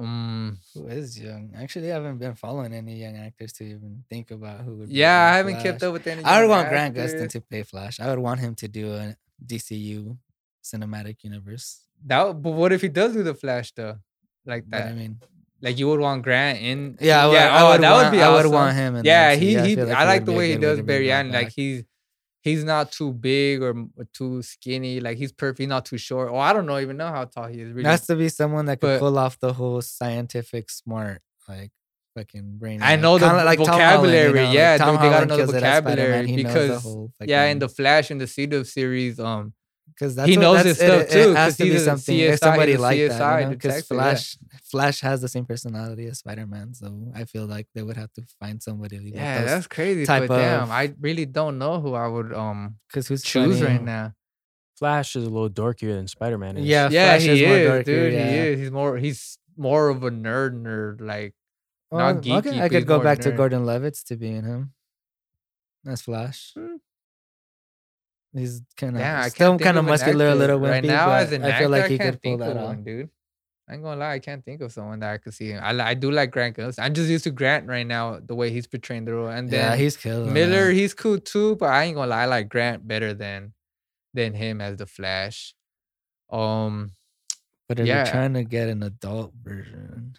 [0.00, 1.52] Um, Who is young?
[1.56, 4.88] Actually, I haven't been following any young actors to even think about who would.
[4.88, 6.24] be yeah, I haven't kept up with any.
[6.24, 8.00] I would want Grant Gustin to play Flash.
[8.00, 10.16] I would want him to do a DCU
[10.64, 11.84] cinematic universe.
[12.06, 13.98] That, but what if he does do the Flash though?
[14.46, 15.20] Like But that, I mean,
[15.60, 16.96] like you would want Grant in.
[17.00, 17.54] yeah, I would, yeah.
[17.56, 18.96] I oh, would that want, would be I would want him.
[18.96, 19.62] In Yeah, that, he too.
[19.62, 19.74] he.
[19.76, 21.30] feel I like the way he does Barry Allen.
[21.32, 21.84] Like he's
[22.42, 25.00] he's not too big or or too skinny.
[25.00, 25.58] Like he's perfect.
[25.60, 26.30] He's not too short.
[26.30, 27.72] Oh, I don't know even know how tall he is.
[27.72, 31.22] Really, It has to be someone that could but- pull off the whole scientific, smart,
[31.48, 31.70] like
[32.16, 32.82] fucking brain.
[32.82, 34.32] I know the like Tom Holland, you vocabulary.
[34.46, 36.58] know, yeah, Tom dude, they know the kills it as Spider-Man, vocabulary he knows the
[36.60, 39.52] because whole yeah, in the Flash in the CW series, um,
[39.94, 41.72] because that's He what- knows that's- his stuff it, too, It 'cause has to he's
[41.72, 42.14] be something.
[42.16, 43.80] CSI, If somebody he's a like that, CSI you know, because yeah.
[43.96, 47.96] Flash, Flash has the same personality as Spider Man, so I feel like they would
[47.96, 48.98] have to find somebody.
[49.14, 50.06] Yeah, those- that's crazy.
[50.06, 53.72] type but damn, I really don't know who I would um Cause who's choose funny?
[53.72, 54.14] right now.
[54.78, 56.64] Flash is a little dorkier than Spider Man is.
[56.64, 58.12] Yeah, yeah, Flash he is is, more dorkier, dude.
[58.14, 58.30] yeah.
[58.30, 58.60] He is.
[58.60, 58.96] He's more.
[58.96, 61.00] He's more of a nerd, nerd.
[61.02, 61.34] Like
[61.90, 62.38] Well, not geeky.
[62.46, 63.32] okay, I could go more back to.
[63.32, 64.72] Gordon Levitt's to being him.
[65.84, 66.52] That's Flash.
[66.56, 66.76] Hmm.
[68.32, 70.70] He's kind of Yeah, still kind of muscular, a little wimpy.
[70.70, 71.06] right now.
[71.06, 72.76] but As an I actor, feel like he could pull that off.
[72.84, 73.10] dude.
[73.68, 75.60] I ain't gonna lie, I can't think of someone that I could see him.
[75.62, 76.80] I I do like Grant Gustin.
[76.82, 79.28] I'm just used to Grant right now, the way he's portraying the role.
[79.28, 80.30] And then Yeah, he's killer.
[80.30, 83.52] Miller, he's cool too, but I ain't gonna lie, I like Grant better than
[84.12, 85.54] than him as the Flash.
[86.30, 86.92] Um,
[87.68, 87.98] But if yeah.
[88.04, 90.16] you're trying to get an adult version,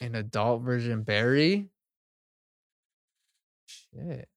[0.00, 1.68] an adult version Barry.
[3.66, 4.28] Shit,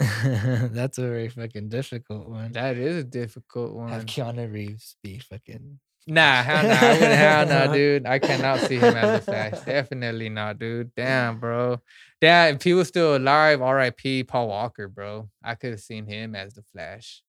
[0.72, 2.52] that's a very fucking difficult one.
[2.52, 3.90] that is a difficult one.
[3.90, 4.06] Have.
[4.06, 5.78] Keanu Reeves be fucking.
[6.06, 8.06] Nah, hell nah, I wouldn't hell nah, dude.
[8.06, 9.60] I cannot see him as the Flash.
[9.60, 10.94] Definitely not, dude.
[10.96, 11.80] Damn, bro.
[12.20, 14.24] Damn, if he was still alive, R.I.P.
[14.24, 15.28] Paul Walker, bro.
[15.44, 17.22] I could have seen him as the Flash.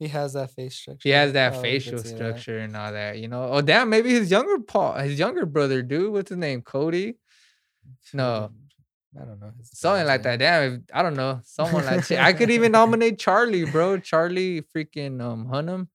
[0.00, 1.00] He has that face structure.
[1.08, 2.16] He has that Oh, facial see that.
[2.16, 3.44] structure and all that, you know.
[3.52, 6.12] Oh, damn, maybe his younger Paul, his younger brother, dude.
[6.12, 6.62] What's his name?
[6.62, 7.14] Cody.
[8.12, 8.50] No.
[9.16, 9.52] I don't know.
[9.62, 10.38] Something like that.
[10.38, 11.40] Damn, if, I don't know.
[11.42, 12.20] Someone like that.
[12.20, 13.98] I could even nominate Charlie, bro.
[13.98, 15.88] Charlie freaking um Hunnam.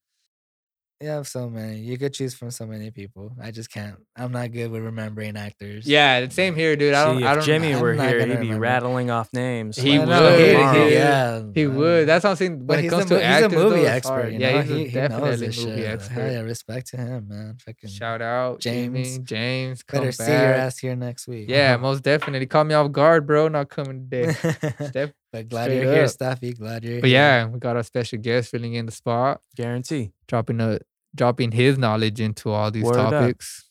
[1.01, 1.79] You have so many.
[1.79, 3.35] You could choose from so many people.
[3.41, 3.97] I just can't.
[4.15, 5.85] I'm not good with remembering actors.
[5.85, 6.93] Yeah, the same here, dude.
[6.93, 7.17] I don't.
[7.19, 7.45] See, I if don't.
[7.45, 8.61] Jimmy I'm were not here, gonna he'd be remember.
[8.61, 9.75] rattling off names.
[9.75, 12.07] He like, would, he- he- yeah, He I- would.
[12.07, 12.57] That's what I'm saying.
[12.59, 14.11] When But it he's comes a, to mo- he's a actors, though, movie it's expert.
[14.13, 14.33] hard.
[14.33, 15.85] You yeah, he's he, a he knows definitely this movie shit.
[15.89, 16.13] expert.
[16.13, 17.57] Hell yeah, respect to him, man.
[17.65, 18.95] Fucking Shout out James.
[18.95, 19.17] James.
[19.27, 20.27] James, come better back.
[20.27, 21.49] see your ass here next week.
[21.49, 22.45] Yeah, most definitely.
[22.45, 23.49] Caught me off guard, bro.
[23.49, 24.33] Not coming today.
[24.93, 26.07] Def- but glad straight you're here.
[26.07, 26.53] Staffy.
[26.53, 27.17] Glad you're but here.
[27.19, 30.11] yeah, we got our special guest filling in the spot, Guarantee.
[30.27, 30.79] dropping a
[31.13, 33.11] dropping his knowledge into all these Word up.
[33.11, 33.69] topics.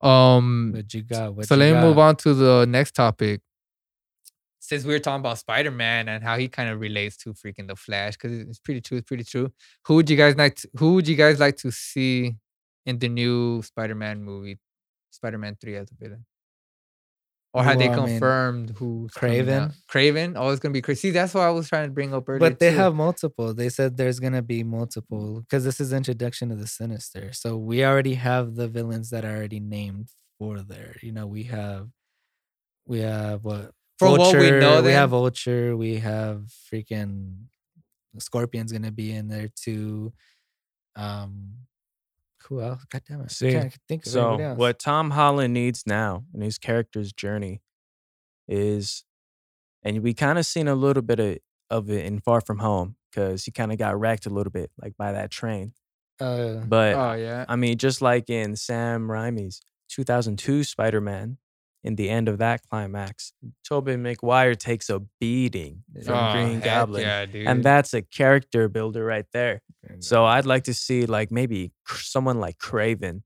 [0.00, 1.34] Um, What you got?
[1.34, 1.84] What so you let me got?
[1.86, 3.40] move on to the next topic.
[4.58, 7.68] Since we were talking about Spider Man and how he kind of relates to freaking
[7.68, 8.98] the Flash, because it's pretty true.
[8.98, 9.52] It's pretty true.
[9.86, 10.56] Who would you guys like?
[10.56, 12.36] To, who would you guys like to see
[12.84, 14.58] in the new Spider Man movie,
[15.10, 16.24] Spider Man Three as a villain?
[17.56, 18.76] Or had they Well, I mean, confirmed out?
[18.76, 19.74] Kraven.
[19.88, 20.34] Kraven.
[20.36, 21.10] Oh, it's gonna be crazy.
[21.10, 22.38] That's what I was trying to bring up earlier.
[22.38, 22.76] But they too.
[22.76, 23.54] have multiple.
[23.54, 27.32] They said there's gonna be multiple because this is introduction to the Sinister.
[27.32, 30.96] So we already have the villains that are already named for there.
[31.02, 31.88] You know, we have,
[32.86, 35.76] we have what From what we know, we have Vulture.
[35.78, 37.46] We have freaking
[38.18, 40.12] Scorpion's gonna be in there too.
[40.94, 41.52] Um,
[42.48, 42.84] who else?
[42.90, 43.30] God damn it!
[43.30, 44.58] See, I can't think of So else.
[44.58, 47.62] what Tom Holland needs now in his character's journey
[48.48, 49.04] is,
[49.82, 51.38] and we kind of seen a little bit of,
[51.70, 54.70] of it in Far From Home because he kind of got wrecked a little bit,
[54.80, 55.72] like by that train.
[56.20, 57.44] Uh, But Oh yeah.
[57.48, 61.38] I mean, just like in Sam Raimi's 2002 Spider-Man,
[61.86, 63.32] in the end of that climax,
[63.66, 67.02] Tobey Maguire takes a beating from Oh, Green Goblin.
[67.02, 67.46] Yeah, dude.
[67.46, 69.62] And that's a character builder right there.
[70.00, 73.22] So I'd like to see like maybe someone like Kraven.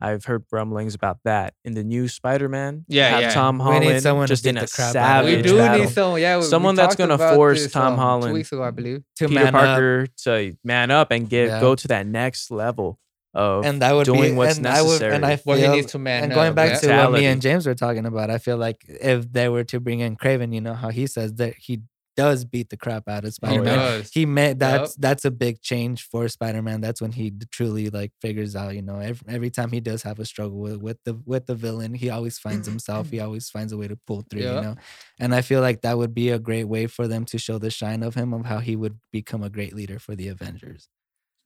[0.00, 2.84] I've heard rumblings about that in the new Spider-Man.
[2.88, 3.30] Yeah, have yeah.
[3.30, 5.78] Tom We Holland need someone to just in a the crap out we do battle.
[5.84, 6.20] need someone.
[6.20, 8.62] Yeah, we- we Someone that's gonna about force this, Tom um, Holland two weeks ago,
[8.62, 9.02] I believe.
[9.16, 9.60] to Peter man up.
[9.64, 11.60] Parker to man up and get Yeah.
[11.60, 12.98] go to that next level
[13.34, 15.36] of and that would doing be what's and I would, and I necessary.
[15.36, 16.88] feel, Well, he needs to man and up, going back yeah.
[16.88, 19.80] to what me and James were talking about, I feel like if they were to
[19.80, 21.82] bring in Kraven, you know how he says that he
[22.16, 23.78] does beat the crap out of oh, Spider Man.
[23.78, 24.10] does.
[24.12, 26.80] He made that's that's a big change for Spider Man.
[26.80, 28.74] That's when he truly like figures out.
[28.74, 31.54] You know, every, every time he does have a struggle with with the with the
[31.54, 33.10] villain, he always finds himself.
[33.10, 34.42] He always finds a way to pull through.
[34.42, 34.54] Yeah.
[34.56, 34.74] You know,
[35.18, 37.70] and I feel like that would be a great way for them to show the
[37.70, 40.88] shine of him of how he would become a great leader for the Avengers.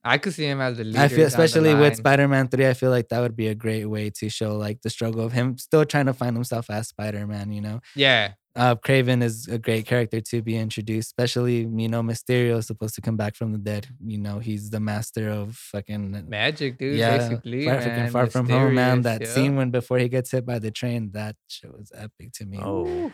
[0.03, 0.99] I could see him as the leader.
[0.99, 1.97] I feel, especially with.
[1.97, 4.89] Spider-Man Three, I feel like that would be a great way to show like the
[4.89, 7.51] struggle of him still trying to find himself as Spider-Man.
[7.51, 12.01] You know, Yeah, uh, Kraven is a great character to be introduced, especially you know
[12.01, 13.87] Mysterio is supposed to come back from the dead.
[14.05, 16.97] You know, he's the master of fucking magic, dude.
[16.97, 18.11] yeah, basically, far, man.
[18.11, 19.03] far from home, man.
[19.03, 22.31] That mysterious, scene when before he gets hit by the train, that shit was epic
[22.33, 22.59] to me.
[22.61, 23.13] Oh,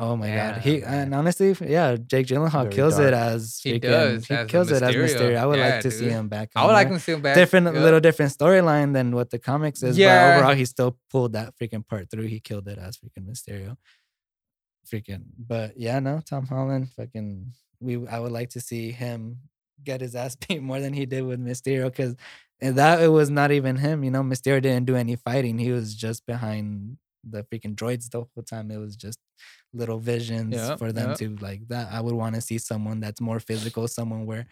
[0.00, 0.94] Oh my god, he man.
[0.94, 4.70] and honestly, yeah, Jake Gyllenhaal Very kills it as He freaking- does, He as kills
[4.70, 5.04] it as Mysterio.
[5.04, 5.36] Mysterio.
[5.36, 6.50] I would Yeah, like to see him back.
[6.54, 7.34] I would like there him to see him back.
[7.34, 7.80] different, yeah.
[7.82, 9.98] little different storyline than what the comics is.
[9.98, 10.36] Yeah.
[10.36, 12.26] But overall, he still pulled that freaking part through.
[12.28, 13.76] He killed it as freaking Mysterio.
[14.90, 17.52] Freaking, but yeah, no, Tom Holland, fucking.
[17.80, 19.38] We, I would like to see him
[19.84, 22.16] get his ass beat more than he did with Mysterio because
[22.60, 24.02] that it was not even him.
[24.02, 25.58] You know, Mysterio didn't do any fighting.
[25.58, 26.96] He was just behind
[27.28, 28.70] the freaking droids the whole time.
[28.70, 29.18] It was just
[29.72, 31.14] little visions Yeah, for them yeah.
[31.16, 31.92] to like that.
[31.92, 34.46] I would want to see someone that's more physical, someone where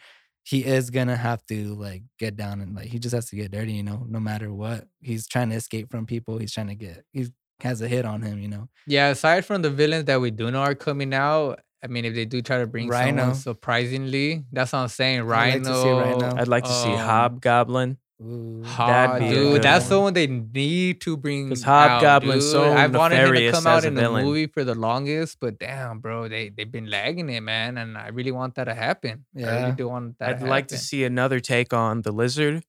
[0.45, 3.51] he is gonna have to like get down and like he just has to get
[3.51, 4.87] dirty, you know, no matter what.
[5.01, 6.39] He's trying to escape from people.
[6.39, 7.27] He's trying to get he
[7.61, 8.69] has a hit on him, you know.
[8.87, 12.15] Yeah, aside from the villains that we do know are coming out, I mean, if
[12.15, 13.23] they do try to bring Rhino.
[13.23, 15.21] someone surprisingly, that's what I'm saying.
[15.21, 15.65] I'd like Rhino.
[15.73, 16.37] to see Rhino.
[16.37, 17.99] I'd like to see um, Hobgoblin.
[18.23, 18.63] Ooh.
[18.65, 19.91] Hod, be dude, that's one.
[19.91, 21.51] the one they need to bring.
[21.51, 22.53] 'Cause out, Hobgoblin's dude.
[22.53, 25.37] so I've wanted him to come out as a in the movie for the longest,
[25.39, 28.75] but damn, bro, they they've been lagging it, man, and I really want that to
[28.75, 29.27] happen.
[29.37, 29.61] I Yeah.
[29.61, 30.29] really do want that.
[30.31, 32.65] I'd to like to see another take on the lizard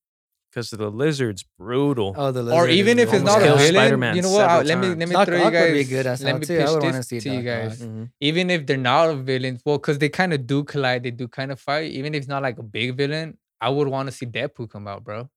[0.52, 2.14] because the lizard's brutal.
[2.18, 4.32] Oh, the or lizard is even if it's not a killed villain, Spider-Man you know
[4.32, 4.50] what?
[4.50, 5.00] I- let me times.
[5.00, 5.90] let me Doc throw you Ock would be guys.
[5.90, 6.54] good as let hell, me too.
[6.56, 7.82] I pitch would wanna this to you guys.
[7.82, 7.88] Ock.
[7.88, 8.10] Mhm.
[8.20, 11.30] Even if they're not a villain, well, because they kind of do collide, they do
[11.30, 11.92] kind of fight.
[11.92, 14.88] Even if it's not like a big villain, I would want to see Deadpool come
[14.88, 15.30] out, bro,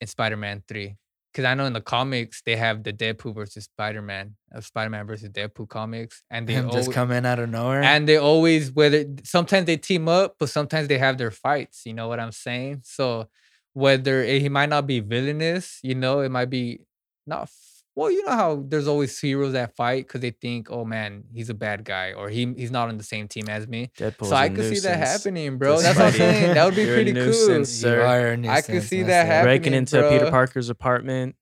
[0.00, 0.96] in Spider-Man Three.
[1.32, 5.30] Because I know in the comics they have the Deadpool versus Spider-Man, uh, Spider-Man versus
[5.30, 7.82] Deadpool comics, and they him just come in out of nowhere.
[7.82, 11.82] and they always whether sometimes they team up, but sometimes they have their fights.
[11.86, 12.82] You know what I'm saying?
[12.84, 13.28] So
[13.72, 16.80] whether it- he might not be villainous, you know, it might be
[17.26, 17.50] not.
[17.94, 21.24] F- Well, you know how there's always heroes that fight because they think, oh man,
[21.32, 23.90] he's a bad guy or he he's not on the same team as me.
[23.98, 25.80] Deadpool's so I could see that happening, bro.
[25.80, 26.54] That's what I'm saying.
[26.54, 27.22] That would be You're a pretty cool.
[27.24, 28.00] nuisance, You sir.
[28.02, 29.26] are a I could see that it.
[29.26, 29.44] happening.
[29.58, 30.30] Breaking into Peter.
[30.30, 31.36] Parker's apartment,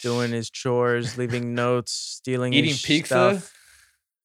[0.00, 3.38] doing his chores, leaving notes, stealing Eating his pizza.
[3.38, 3.52] stuff,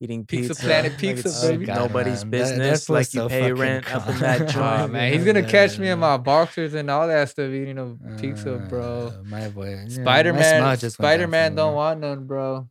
[0.02, 1.66] eating Pizza pizza, Planet Pizza, it's baby.
[1.66, 2.32] God, nobody's man.
[2.32, 2.82] Business.
[2.86, 4.20] Deadpool's like you so pay fucking rent up in calm.
[4.20, 7.78] that Oh man, he's gonna catch me in my boxers and all that stuff eating
[7.78, 9.08] a pizza, bro.
[9.18, 9.86] Uh, My boy.
[9.88, 12.68] Spider Man, smile just went down Spider Man don't want none, bro.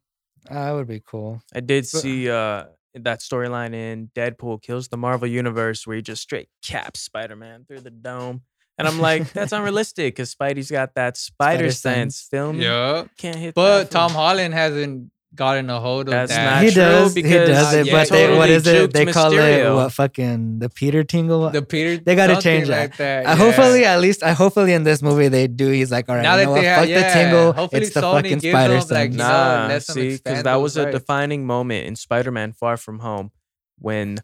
[0.51, 1.41] Ah, That would be cool.
[1.55, 2.65] I did But- see uh
[2.95, 7.65] that storyline in Deadpool kills the Marvel universe where he just straight caps Spider Man
[7.65, 8.43] through the dome.
[8.79, 12.17] And I'm like, that's unrealistic because Spidey's got that spider, Spider sense.
[12.17, 12.29] sense.
[12.31, 12.65] Feel me?
[12.65, 16.45] Yeah, Can't hit but that Tom Holland hasn't gotten a hold of That's that.
[16.55, 17.15] not he true does.
[17.15, 18.93] He does it, yeah, but they, what totally is it?
[18.93, 19.93] They call it what?
[19.93, 21.51] Fucking the Peter Tingle.
[21.51, 22.81] the Peter, They gotta change that.
[22.91, 23.27] like that.
[23.27, 23.37] Uh.
[23.37, 25.69] Hopefully, at least, I hopefully in this movie they do.
[25.71, 26.65] He's like, all right, now you that know they what?
[26.67, 27.53] have, Fuck yeah, the tingle.
[27.53, 29.13] hopefully It's the Sony fucking gives spider them, like, sense.
[29.13, 30.99] you know, Nah, let see, because that was a rights.
[30.99, 33.31] defining moment in Spider-Man: Far From Home
[33.79, 34.19] when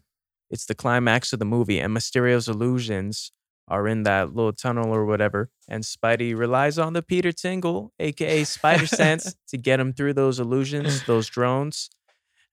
[0.49, 3.31] it's the climax of the movie and Mysterio's illusions
[3.67, 8.43] are in that little tunnel or whatever, and Spidey relies on the Peter Tingle, aka
[8.43, 11.89] Spider Sense, to get him through those illusions, those drones,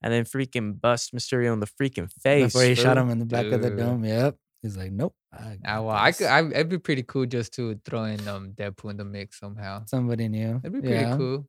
[0.03, 2.53] and then freaking bust Mysterio in the freaking face.
[2.53, 4.05] Before he shot him in the back of the dome.
[4.05, 4.37] Yep.
[4.63, 5.15] He's like, nope.
[5.33, 8.53] I Ah, well, I could, I, it'd be pretty cool just to throw in um
[8.55, 9.85] Deadpool in the mix somehow.
[9.87, 10.61] Somebody new.
[10.65, 11.17] It'd be pretty Yeah.
[11.17, 11.47] cool.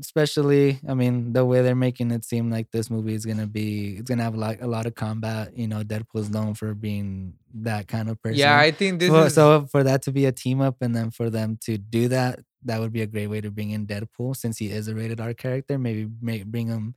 [0.00, 3.96] Especially i mean the way they're making it seem like this movie is gonna be
[3.96, 7.88] it's gonna have like a lot of combat you know deadpool's known for being that
[7.88, 10.32] kind of person Yeah, I think this so, is so for that to be a
[10.32, 13.40] team up and then for them to do that that would be a great way
[13.40, 16.94] to bring in deadpool since he is a rated r character maybe make, bring him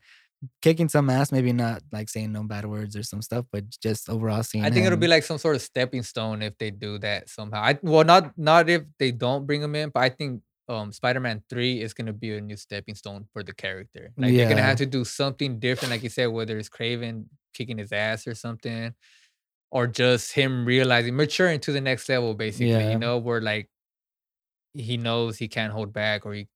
[0.62, 4.10] kicking some ass maybe not like saying no bad words or some stuff but just
[4.10, 7.00] overall seeing I think it'll be like some sort of stepping stone if they do
[7.00, 7.62] that somehow.
[7.62, 11.44] I well, not not if they don't bring him in, but I think um Spider-Man
[11.50, 14.12] Three is gonna be a new stepping stone for the character.
[14.18, 17.78] Like they're gonna have to do something different, like you said, whether it's Kraven kicking
[17.78, 18.94] his ass or something,
[19.72, 22.70] or just him realizing maturing to the next level, basically.
[22.72, 22.92] Yeah.
[22.92, 23.70] You know, where like
[24.74, 26.55] he knows he can't hold back, or he has to take.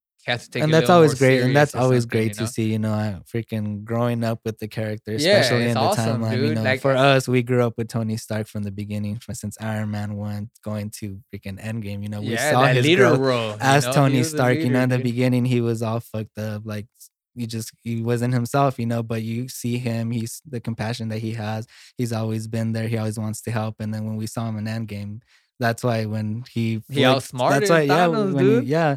[0.60, 3.84] And that's always great and that's always great you to see you know I freaking
[3.84, 6.96] growing up with the character Yeah, especially in the awesome, timeline you know Like, for
[6.96, 10.50] us we grew up with tony stark from the beginning for, since iron man 1
[10.64, 13.92] going to freaking endgame you know we yeah, saw his leader growth role as know?
[13.94, 15.04] Tony stark you know in the dude.
[15.06, 16.88] beginning he was all fucked up like
[17.36, 21.20] he just he wasn't himself you know but you see him he's the compassion that
[21.20, 21.66] he has
[21.98, 24.58] he's always been there he always wants to help and then when we saw him
[24.58, 25.22] in endgame
[25.60, 28.68] that's why when he He outsmarted that's why yeah Thanos, when he- dude.
[28.68, 28.96] yeah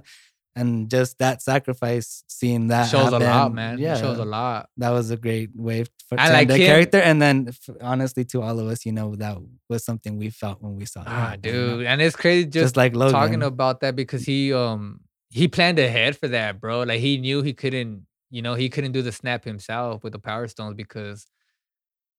[0.54, 3.78] and just that sacrifice seeing that shows a lot, man.
[3.78, 4.68] yeah shows a lot.
[4.76, 6.66] that was a great way for I like the him.
[6.66, 9.38] character and then f- honestly to all of us you know that
[9.70, 11.76] was something we felt when we saw it Ah, happen, you know?
[11.78, 13.12] dude, and it's crazy just, just, like Logan.
[13.14, 15.00] talking about that because he um
[15.30, 16.82] he planned ahead for that, bro.
[16.82, 20.18] Like he knew he couldn't, you know, he couldn't do the snap himself with the
[20.18, 21.26] Power Stones because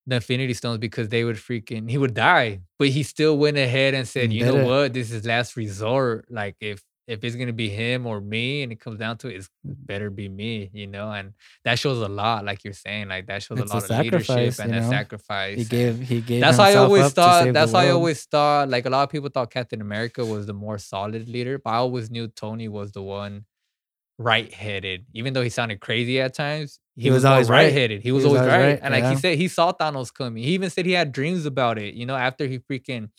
[0.08, 3.94] the Infinity Stones because they would freaking he would die, but he still went ahead
[3.94, 6.26] and said, you know what, this is last resort.
[6.32, 9.36] Like if if it's gonna be him or me, and it comes down to it,
[9.38, 9.76] it's Mm.
[9.86, 11.34] better be me, you know, and
[11.66, 14.00] that shows a lot, like you're saying, like that shows It's a a lot of
[14.06, 15.58] leadership and you a sacrifice.
[15.58, 17.52] he gave he gave that's why I always thought.
[17.54, 18.70] That's why I always thought.
[18.70, 21.76] Like a lot of people thought Captain America was the more solid leader, but I
[21.78, 23.46] always knew Tony was the one
[24.20, 25.06] right-headed.
[25.14, 27.64] Even though he sounded crazy at times, he, He was, was always right.
[27.66, 28.02] right-headed.
[28.02, 28.70] He was was always always right.
[28.74, 30.44] right, And like he said, he saw Thanos coming.
[30.44, 31.94] He even said he had dreams about it.
[31.96, 33.10] You know, after he freaking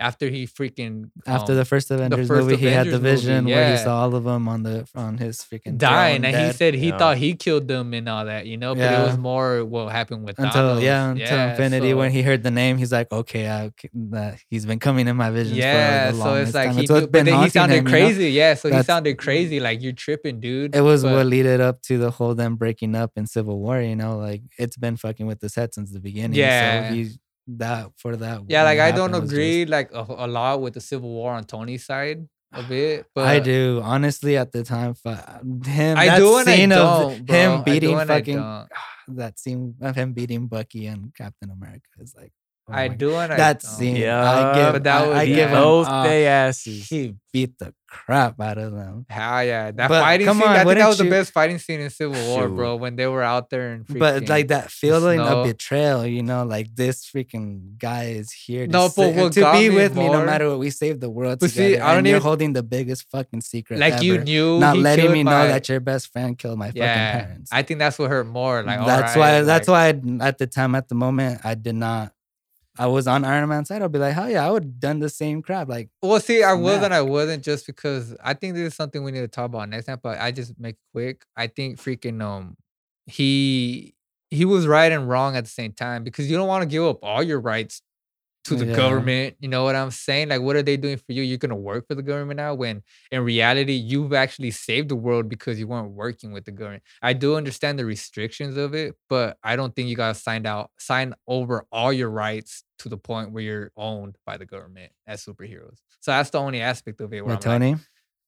[0.00, 3.34] after he freaking After um, the first Avengers first movie, he had the Avengers movie,
[3.34, 6.46] vision where he saw all of them on the on his freaking dying, throne and
[6.46, 6.98] he said he Yeah.
[6.98, 8.74] thought he killed them and all that, you know.
[8.74, 10.82] But it was more what happened with until Thanos.
[10.82, 14.38] yeah until Infinity so- when he heard the name, he's like, okay, I, c- that
[14.48, 15.58] he's been coming in my visions.
[15.58, 16.74] yeah, for the so it's like time.
[16.76, 17.98] he, It's what's knew, but then he sounded him, you know?
[17.98, 18.30] crazy.
[18.30, 19.60] Yeah, so he sounded crazy.
[19.60, 20.74] Like you're tripping, dude.
[20.74, 23.80] It was but- what leaded up to the whole them breaking up in Civil War.
[23.82, 26.38] You know, like it's been fucking with his head since the beginning.
[26.38, 26.88] Yeah.
[26.88, 27.18] so he's
[27.58, 28.42] that for that.
[28.48, 31.32] Yeah, like I don't was just- agree like a, a lot with the Civil War
[31.32, 33.06] on Tony's side of it.
[33.14, 34.94] But I do honestly at the time.
[34.94, 37.36] fu- Him, I do and I scene of don't, bro.
[37.36, 38.66] Him beating fucking
[39.08, 42.32] that scene of him beating Bucky and Captain America is like
[42.70, 43.70] oh I my do and I that don't.
[43.70, 43.96] scene.
[43.96, 45.34] Yeah, I give, but that I, was- I yeah.
[45.36, 46.88] give him both uh, they asses.
[46.88, 49.06] He beat the crap out of them.
[49.08, 50.48] Hell yeah, that But fighting come scene.
[50.48, 52.54] on, I think that wouldn't was the best fighting scene in Civil War, Shoot.
[52.56, 52.76] bro.
[52.76, 55.40] When they were out there and But like that feeling snow.
[55.42, 59.32] of betrayal, you know, like this freaking guy is here to, No, sa- but what
[59.34, 60.58] to be me with me no matter what.
[60.58, 61.74] We saved the world But together.
[61.74, 63.78] see, I don't and you're even- holding the biggest fucking secret.
[63.80, 66.68] like you knew not he letting killed me know that your best friend killed my
[66.68, 67.50] fucking parents.
[67.52, 68.62] I think that's what hurt more.
[68.62, 69.42] Like that's alright, why.
[69.42, 69.88] That's why
[70.20, 72.12] at the time, at the moment, I did not.
[72.78, 73.82] I was on Iron Man's side.
[73.82, 75.68] I'll be like, hell yeah, I would have done the same crap.
[75.68, 76.94] Like, Well, see, I was and.
[76.94, 79.86] I wasn't just because I think this is something we need to talk about next
[79.86, 79.98] time.
[80.02, 81.24] But I just make it quick.
[81.36, 82.56] I think freaking um,
[83.06, 83.94] he
[84.30, 86.84] he was right and wrong at the same time because you don't want to give
[86.84, 87.82] up all your rights
[88.44, 88.74] to the Yeah.
[88.74, 89.36] government.
[89.40, 90.28] You know what I'm saying?
[90.30, 91.22] Like, what are they doing for you?
[91.22, 95.28] You're gonna work for the government now when in reality you've actually saved the world
[95.28, 96.82] because you weren't working with the government.
[97.02, 100.70] I do understand the restrictions of it, but I don't think you gotta sign out
[100.78, 105.24] sign over all your rights to the point where you're owned by the government as
[105.24, 105.78] superheroes.
[106.00, 107.76] So that's the only aspect of it where I'm like, Tony,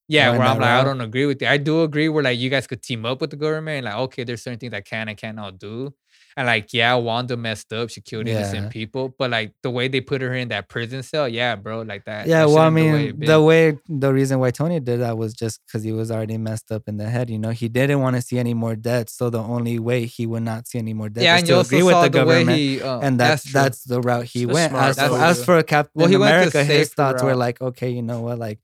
[0.07, 1.47] yeah, going where I'm like, I don't agree with you.
[1.47, 3.95] I do agree where like you guys could team up with the government and like,
[3.95, 5.93] okay, there's certain things I can and cannot do.
[6.35, 7.89] And like, yeah, Wanda messed up.
[7.89, 9.13] She killed innocent people.
[9.17, 12.27] But like the way they put her in that prison cell, yeah, bro, like that.
[12.27, 12.45] yeah.
[12.45, 15.33] Well, I shouldn't the way mean, the way the reason why Tony did that was
[15.33, 17.29] just because he was already messed up in the head.
[17.29, 19.13] You know, he didn't want to see any more deaths.
[19.13, 21.59] So the only way he would not see any more deaths yeah, is and to
[21.59, 22.57] agree with the the, way government.
[22.57, 23.53] he, uh, and that's true.
[23.53, 24.73] that's, the route he the went.
[24.73, 28.21] As, That's as for Captain Well, he America, his thoughts were like, okay, you know
[28.21, 28.59] what, like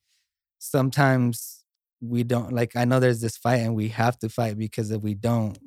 [0.60, 1.64] sometimes
[2.02, 2.76] we don't like.
[2.76, 5.58] I know there's this fight, and we have to fight because if we don't,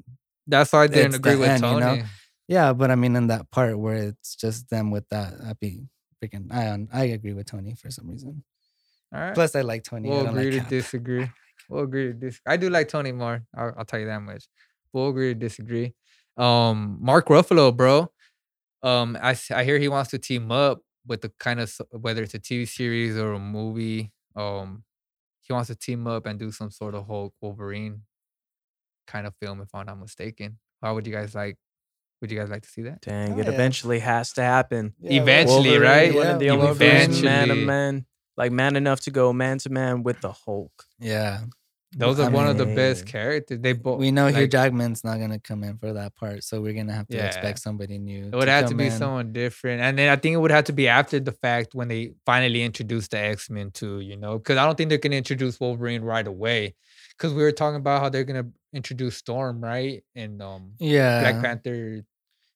[0.46, 1.98] that's why I didn't agree with end, you Tony.
[1.98, 2.04] know?
[2.48, 2.72] yeah.
[2.72, 5.86] But I mean, in that part where it's just them with that, I'd be
[6.22, 6.52] freaking.
[6.52, 6.88] I on.
[6.92, 8.42] I agree with Tony for some reason.
[9.14, 9.34] All right.
[9.34, 10.08] Plus, I like Tony.
[10.08, 10.68] I we'll agree like to Cap.
[10.70, 11.30] disagree.
[11.68, 12.52] We'll agree to disagree.
[12.52, 13.42] I do like Tony more.
[13.56, 14.46] I'll, I'll tell you that much.
[14.92, 15.94] We'll agree to disagree.
[16.36, 18.10] Um, Mark Ruffalo, bro.
[18.82, 22.34] Um, I I hear he wants to team up with the kind of whether it's
[22.34, 24.12] a TV series or a movie.
[24.34, 24.84] Um,
[25.42, 28.02] he wants to team up and do some sort of Hulk Wolverine
[29.12, 30.58] kind of film, if I'm not mistaken.
[30.82, 31.56] How would you guys like?
[32.20, 33.00] Would you guys like to see that?
[33.02, 33.52] Dang, Oh, it yeah.
[33.52, 34.94] eventually has to happen.
[35.00, 36.14] Yeah, Eventually, Wolverine, right?
[36.14, 37.64] One of the only first man to eventually.
[37.64, 38.06] man,
[38.36, 40.72] like man enough to go man to man with the Hulk.
[41.00, 41.40] Yeah,
[41.96, 43.58] Those I are one of the best characters.
[43.60, 43.98] They both.
[43.98, 46.92] we know Hugh like, Jackman's not gonna come in for that part, so we're gonna
[46.94, 47.26] have to Yeah.
[47.26, 48.26] expect somebody new.
[48.32, 48.92] It would have to be in.
[48.92, 49.82] someone different.
[49.82, 52.62] And then I think it would have to be after the fact when they finally
[52.62, 54.38] introduce the X Men too, you know?
[54.38, 56.76] Because I don't think they're going to introduce Wolverine right away.
[57.16, 60.02] Because we were talking about how they're going to introduce Storm, right?
[60.14, 62.04] And um, Yeah, Black Panther.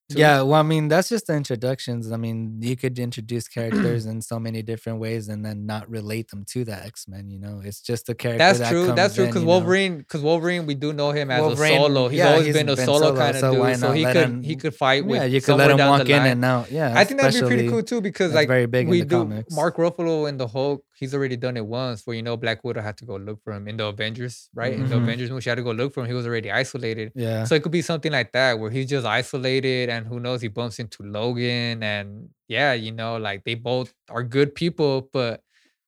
[0.09, 0.17] 2.
[0.17, 2.13] Yeah, well, I mean, that's just the introductions.
[2.13, 6.29] I mean, you could introduce characters in so many different ways and then not relate
[6.29, 7.29] them to the X Men.
[7.29, 8.37] You know, it's just the character.
[8.37, 8.93] That's that true.
[8.93, 9.25] That's true.
[9.25, 9.43] Because.
[9.43, 12.07] Wolverine, because Wolverine, we do know him as Wolverine, a solo.
[12.07, 13.79] He's yeah, always he's been a been solo, solo, kind of so dude.
[13.79, 16.25] So he could him- he could fight with Yeah, you could let him walk in
[16.25, 16.71] and out.
[16.71, 19.07] Yeah, I think that'd be pretty cool too because like very big in we the
[19.07, 19.53] do comics.
[19.53, 22.81] Mark Ruffalo in the Hulk, he's already done it once where you know Black Widow
[22.81, 24.73] had to go look for him in the Avengers, right?
[24.73, 25.03] In the Mhm.
[25.03, 26.07] Avengers movie, she had to go look for him.
[26.07, 27.11] He was already isolated.
[27.15, 30.41] Yeah, So it could be something like that where he's just isolated and who knows
[30.41, 35.41] he bumps into Logan and yeah, you know, like they both are good people, but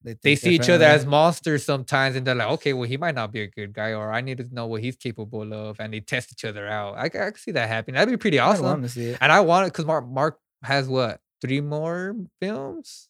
[0.04, 3.16] they think see each other as monsters sometimes and they're like, okay, well, he might
[3.16, 5.94] not be a good guy, or I need to know what he's capable of, and
[5.94, 6.96] they test each other out.
[6.98, 7.96] I, I could see that happening.
[7.96, 8.64] That'd be pretty awesome.
[8.66, 9.18] want to see it.
[9.20, 13.10] And I want it because Mark Mark has what three more films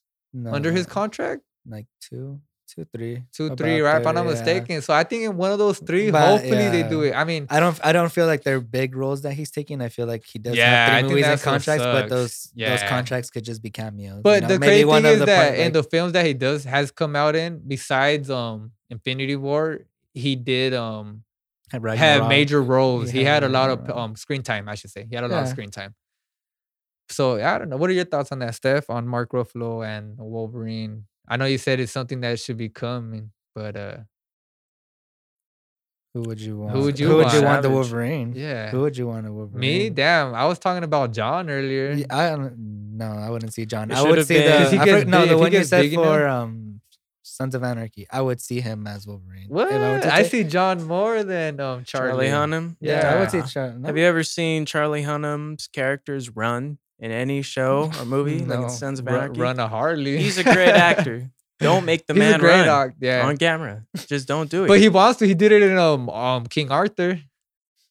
[0.53, 4.01] under his contract, like two, two, three, two, three, right?
[4.01, 4.31] If I'm not yeah.
[4.31, 4.81] mistaken.
[4.81, 7.13] So I think in one of those three, But, hopefully they do it.
[7.13, 7.79] I mean, I don't.
[7.83, 9.81] I don't feel like they're big roles that he's taking.
[9.81, 12.83] I feel like he does Yeah, I have three movies and contracts, but those those
[12.83, 14.17] contracts could just be cameos.
[14.17, 14.47] you but know?
[14.49, 16.91] the Maybe crazy one thing is that part, in the films that he does has
[16.91, 19.81] come out in, besides um Infinity War,
[20.13, 21.23] he did um
[21.71, 22.29] have Ragnarok.
[22.29, 23.09] major roles.
[23.11, 25.05] He He, had had a lot of um screen time, I should say.
[25.09, 25.95] He had a lot of screen time.
[27.09, 27.77] So I don't know.
[27.77, 28.89] What are your thoughts on that, Steph?
[28.89, 31.05] On Mark Ruffalo and Wolverine?
[31.29, 33.97] I know you said it's something that should be coming, but uh,
[36.15, 36.75] Who would you want?
[36.77, 37.45] would you Who would you want?
[37.45, 38.33] want the Wolverine?
[38.35, 38.71] yeah.
[38.71, 39.59] Who would you want a Wolverine?
[39.59, 40.33] Me, damn.
[40.33, 41.91] I was talking about John earlier.
[41.91, 42.97] Yeah, I don't.
[42.97, 43.91] No, I wouldn't see John.
[43.91, 46.05] It I would see been- the I gets no the one you said big enough-
[46.05, 46.81] for um
[47.21, 48.07] Sons of Anarchy.
[48.11, 49.43] I would see him as Wolverine.
[49.45, 49.71] If What?
[49.71, 52.27] I, were I see John more than um Charlie, Charlie.
[52.27, 52.75] Hunnam.
[52.81, 53.37] Yeah, I would see.
[53.37, 53.45] Yeah.
[53.45, 53.85] Char- no.
[53.87, 58.63] Have you ever seen Charlie Hunnam's characters run in any show or movie, like No.
[58.65, 59.39] in Sons of Run- Anarchy?
[59.41, 60.17] Run a Harley.
[60.17, 61.29] He's a great actor.
[61.59, 63.25] Don't make the He's man a great run act- yeah.
[63.27, 63.83] on camera.
[64.07, 65.27] Just don't do it, But he wants to.
[65.27, 67.19] He did it in um um King Arthur.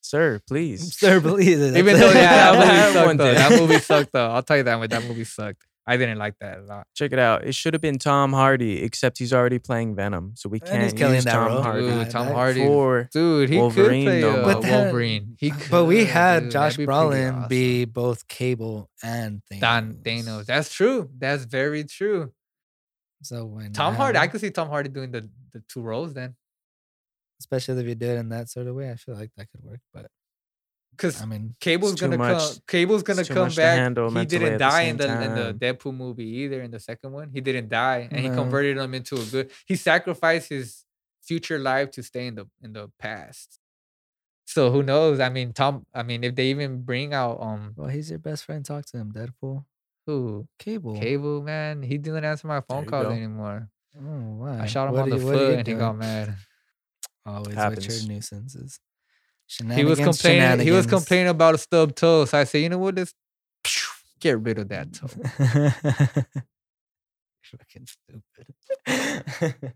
[0.00, 0.40] sir.
[0.48, 0.96] Please.
[0.96, 1.60] Sir, please.
[1.76, 3.18] Even though yeah, that That movie sucked.
[3.18, 3.34] Though.
[3.34, 4.12] That movie sucked.
[4.14, 4.80] Though I'll tell you that.
[4.80, 5.62] But that movie sucked.
[5.88, 6.86] I didn't like that a lot.
[6.94, 7.44] Check it out.
[7.44, 11.14] It should have been Tom Hardy, except he's already playing Venom, so we can't killing
[11.16, 11.62] use that Tom role.
[11.62, 12.64] Hardy Dude, Tom Hardy.
[12.66, 13.08] for.
[13.10, 14.44] Dude, he Wolverine could play no uh.
[14.44, 15.36] But that- Wolverine.
[15.38, 16.52] He could, But we had dude.
[16.52, 17.48] Josh be Brolin awesome.
[17.48, 19.60] be both Cable and Thanos.
[19.60, 20.44] Don Thanos.
[20.44, 21.08] That's true.
[21.16, 22.32] That's very true.
[23.22, 24.18] So when Tom Hardy.
[24.18, 26.36] I could see Tom Hardy doing the, the two roles then.
[27.40, 29.62] especially if you did it in that sort of way, I feel like that could
[29.64, 29.80] work.
[29.94, 30.06] But
[30.98, 32.56] Because I mean, Cable's gonna much- come.
[32.66, 33.78] Cable's gonna come back.
[33.78, 35.54] handle He didn't at the die in the in the.
[35.54, 36.60] Deadpool movie either.
[36.60, 39.50] In the second one, he didn't die, and he converted him into a good.
[39.64, 40.84] He sacrificed his
[41.22, 43.60] future life to stay in the in the past.
[44.44, 45.20] So who knows?
[45.20, 45.86] I mean, Tom.
[45.94, 48.64] I mean, if they even bring out um well, he's your best friend.
[48.64, 49.64] Talk to him, Deadpool.
[50.06, 50.98] who Cable.
[50.98, 53.12] Cable man, he didn't answer my phone calls go.
[53.12, 53.68] anymore.
[53.96, 54.02] Oh,
[54.42, 54.60] why?
[54.60, 56.34] I shot him What on the you- foot, and he got mad.
[57.26, 58.80] Always with your nuisances.
[59.48, 60.60] He was complaining.
[60.66, 62.24] He was complaining about a stub toe.
[62.26, 62.94] So I said, you know what?
[62.94, 63.14] Let's
[64.20, 65.08] get rid of that toe.
[67.42, 69.72] Fucking stupid.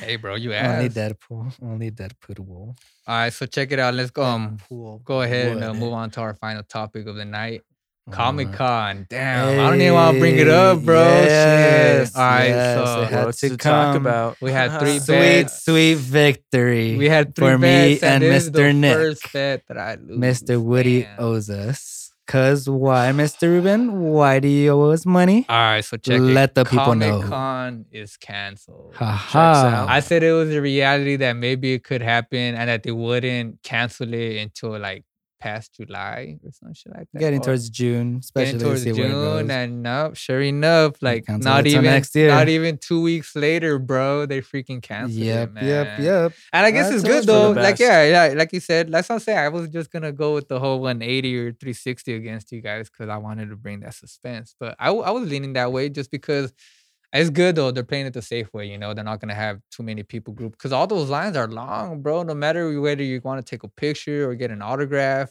[0.00, 0.96] hey, bro, you Only asked.
[0.96, 1.52] Deadpool.
[1.62, 2.48] Only Deadpool.
[2.48, 3.94] All right, so check it out.
[3.94, 4.24] Let's go.
[4.24, 7.62] Um, Deadpool go ahead and uh, move on to our final topic of the night.
[8.06, 8.18] Alright.
[8.18, 8.56] Comic mm-hmm.
[8.56, 9.06] Con.
[9.08, 11.00] Damn, I don't even want to bring it up, bro.
[11.02, 12.16] yes, Shit.
[12.16, 14.36] All right, yes, it so had What's to to talk about?
[14.42, 15.64] we had three Sweet, bets.
[15.64, 16.96] sweet victory.
[16.98, 18.76] We had three for me bets, and this is the Mr.
[18.76, 18.94] Nick.
[18.94, 20.18] First bet that I lose.
[20.18, 20.62] Mr.
[20.62, 21.16] Woody Damn.
[21.18, 22.12] owes us.
[22.26, 23.48] Cause why, Mr.
[23.48, 24.00] Ruben?
[24.00, 25.44] Why do you owe us money?
[25.46, 26.20] All right, so check it.
[26.20, 27.18] Let the people know.
[27.20, 28.94] Comic Con is canceled.
[28.96, 29.84] Ha ha.
[29.88, 33.62] I said it was a reality that maybe it could happen and that they wouldn't
[33.62, 35.04] cancel it until like
[35.44, 37.18] past July or some shit like that.
[37.18, 41.02] Getting or towards June, especially getting towards see where it June, and nope, sure enough,
[41.02, 42.28] like not even next year.
[42.28, 45.64] not even two weeks later, bro, they freaking canceled Yep, it, man.
[45.66, 46.32] yep, yep.
[46.54, 47.50] And I guess That's it's good though.
[47.50, 49.38] Like yeah, yeah, like you said, that's what I'm saying.
[49.38, 53.10] I was just gonna go with the whole 180 or 360 against you guys because
[53.10, 54.56] I wanted to bring that suspense.
[54.58, 56.54] But I, I was leaning that way just because
[57.14, 57.70] it's good though.
[57.70, 58.66] They're playing it the safe way.
[58.66, 61.48] You know, they're not gonna have too many people group because all those lines are
[61.48, 62.22] long, bro.
[62.22, 65.30] No matter whether you want to take a picture or get an autograph.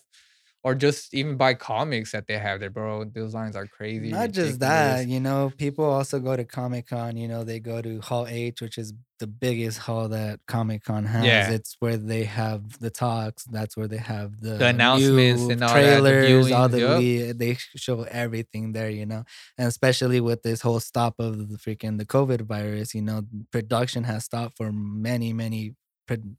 [0.65, 3.03] Or just even buy comics that they have there, bro.
[3.03, 4.11] Those lines are crazy.
[4.11, 7.17] Not just that, you know, people also go to Comic Con.
[7.17, 11.03] You know, they go to Hall H, which is the biggest hall that Comic Con
[11.03, 11.25] has.
[11.25, 11.51] Yeah.
[11.51, 13.43] It's where they have the talks.
[13.43, 16.79] That's where they have the, announcements new and all that, the trailers, all the
[17.27, 18.89] le- they show everything there.
[18.89, 19.25] You know,
[19.57, 24.05] and especially with this whole stop of the freaking the COVID virus, you know, production
[24.05, 25.75] has stopped for many, many.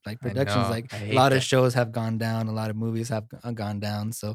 [0.06, 3.26] Like productions, like a lot of shows have gone down, a lot of movies have
[3.42, 4.12] uh, gone down.
[4.12, 4.34] So,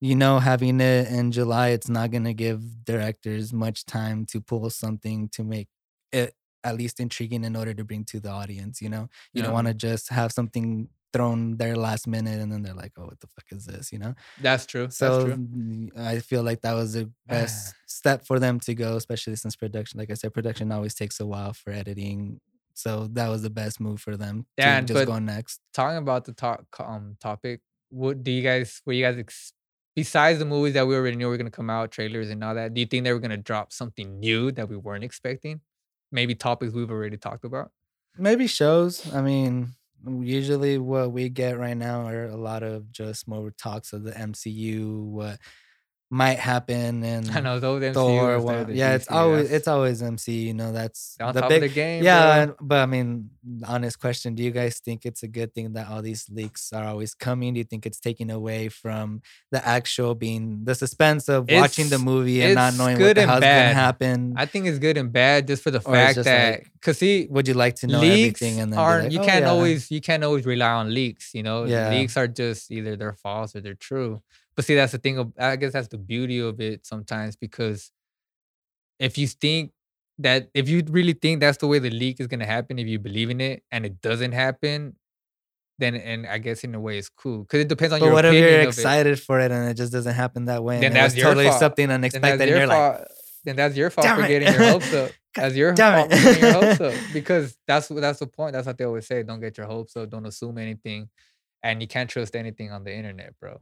[0.00, 4.40] you know, having it in July, it's not going to give directors much time to
[4.40, 5.68] pull something to make
[6.12, 8.80] it at least intriguing in order to bring to the audience.
[8.82, 12.62] You know, you don't want to just have something thrown there last minute and then
[12.62, 13.92] they're like, oh, what the fuck is this?
[13.92, 14.14] You know?
[14.38, 14.92] That's true.
[14.98, 15.34] That's So true.
[15.36, 19.56] mm, I feel like that was the best step for them to go, especially since
[19.56, 22.40] production, like I said, production always takes a while for editing.
[22.74, 25.60] So that was the best move for them to Yeah, and- just go next.
[25.72, 27.60] talking about the talk um topic,
[27.90, 29.52] what do you guys were you guys ex-
[29.94, 32.72] besides the movies that we already knew were gonna come out, trailers and all that,
[32.74, 35.60] do you think they were gonna drop something new that we weren't expecting?
[36.10, 37.70] Maybe topics we've already talked about.
[38.18, 39.12] Maybe shows.
[39.14, 43.92] I mean, usually what we get right now are a lot of just more talks
[43.92, 45.38] of the MCU, what
[46.12, 48.66] might happen, and I know those MCU Thor.
[48.70, 50.42] yeah, it's always it's always MC.
[50.46, 51.62] You know, that's on the top big.
[51.62, 52.04] of the game.
[52.04, 52.56] yeah, bro.
[52.60, 53.30] but I mean,
[53.66, 56.84] honest question: Do you guys think it's a good thing that all these leaks are
[56.84, 57.54] always coming?
[57.54, 61.98] Do you think it's taking away from the actual being the suspense of watching the
[61.98, 63.74] movie and not it's knowing what the hell's gonna bad.
[63.74, 64.34] happen?
[64.36, 67.26] I think it's good and bad just for the Or fact that like, because see
[67.30, 68.60] Would you like to know leaks everything?
[68.60, 71.32] And then aren't like, you "Oh, can't yeah." always you can't always rely on leaks
[71.32, 71.88] you know Yeah.
[71.88, 74.20] leaks are just either they're false or they're true
[74.56, 77.90] but see that's the thing of, i guess that's the beauty of it sometimes because
[78.98, 79.72] if you think
[80.18, 82.86] that if you really think that's the way the leak is going to happen if
[82.86, 84.94] you believe in it and it doesn't happen
[85.78, 88.14] then and i guess in a way it's cool because it depends on But your
[88.14, 88.68] what if you're of it.
[88.68, 90.76] excited for it and it just doesn't happen that way?
[90.76, 91.58] Then and that's totally fault.
[91.58, 92.48] something Then unexpected.
[92.48, 92.98] your you're fault.
[93.00, 93.08] like,
[93.44, 94.28] then that's your fault Damn for it.
[94.28, 95.10] getting your hopes up.
[95.34, 98.52] That's your damn fault for getting your hopes up because that's that's the point.
[98.52, 99.22] That's what they always say.
[99.22, 100.10] Don't get your hopes up.
[100.10, 101.08] Don't assume anything,
[101.62, 103.58] and you can't trust anything on the internet, bro.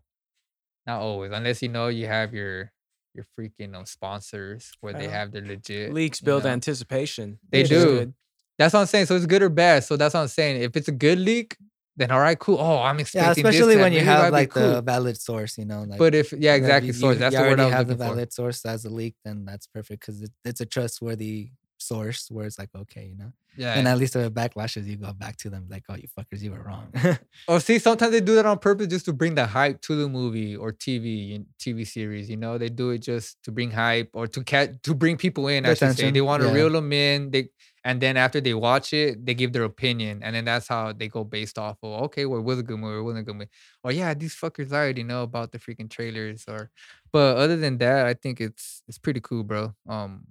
[0.87, 2.72] Not always, unless you know you have your
[3.14, 5.11] your freaking um, sponsors where they Yeah.
[5.18, 6.51] have their legit Leaks build know?
[6.51, 7.39] anticipation.
[7.51, 8.14] They which do.
[8.59, 9.07] That's what I'm saying.
[9.07, 9.85] So it's good or bad.
[9.85, 10.62] So that's what I'm saying.
[10.62, 11.57] If it's a good leak,
[11.97, 12.59] then all right, cool.
[12.59, 15.59] Oh, I'm expecting this especially when you maybe it might have like the valid source,
[15.59, 15.83] you know.
[15.83, 16.89] Like, But if yeah, exactly.
[16.89, 17.14] you- source.
[17.14, 18.14] you That's the word I was have the looking for.
[18.14, 21.51] valid source as a leak, then that's perfect because it, it's a trustworthy
[21.91, 23.32] source where it's like okay, you know.
[23.57, 23.74] Yeah.
[23.74, 26.41] And at least if it backlashes, you go back to them like, oh, you fuckers,
[26.41, 26.93] you were wrong.
[27.49, 30.09] Or see, sometimes they do that on purpose just to bring the hype to the
[30.09, 32.30] movie or TV TV series.
[32.30, 35.49] You know, they do it just to bring hype or to catch to bring people
[35.49, 35.66] in.
[35.66, 36.55] I should say they want to yeah.
[36.55, 37.30] reel them in.
[37.32, 37.49] They
[37.84, 41.09] and then after they watch it, they give their opinion, and then that's how they
[41.09, 43.36] go based off of okay, well, it was a good movie, it wasn't a good
[43.36, 43.51] movie.
[43.82, 46.45] Or yeah, these fuckers I already know about the freaking trailers.
[46.47, 46.70] Or
[47.11, 49.74] but other than that, I think it's it's pretty cool, bro.
[49.88, 50.26] Um,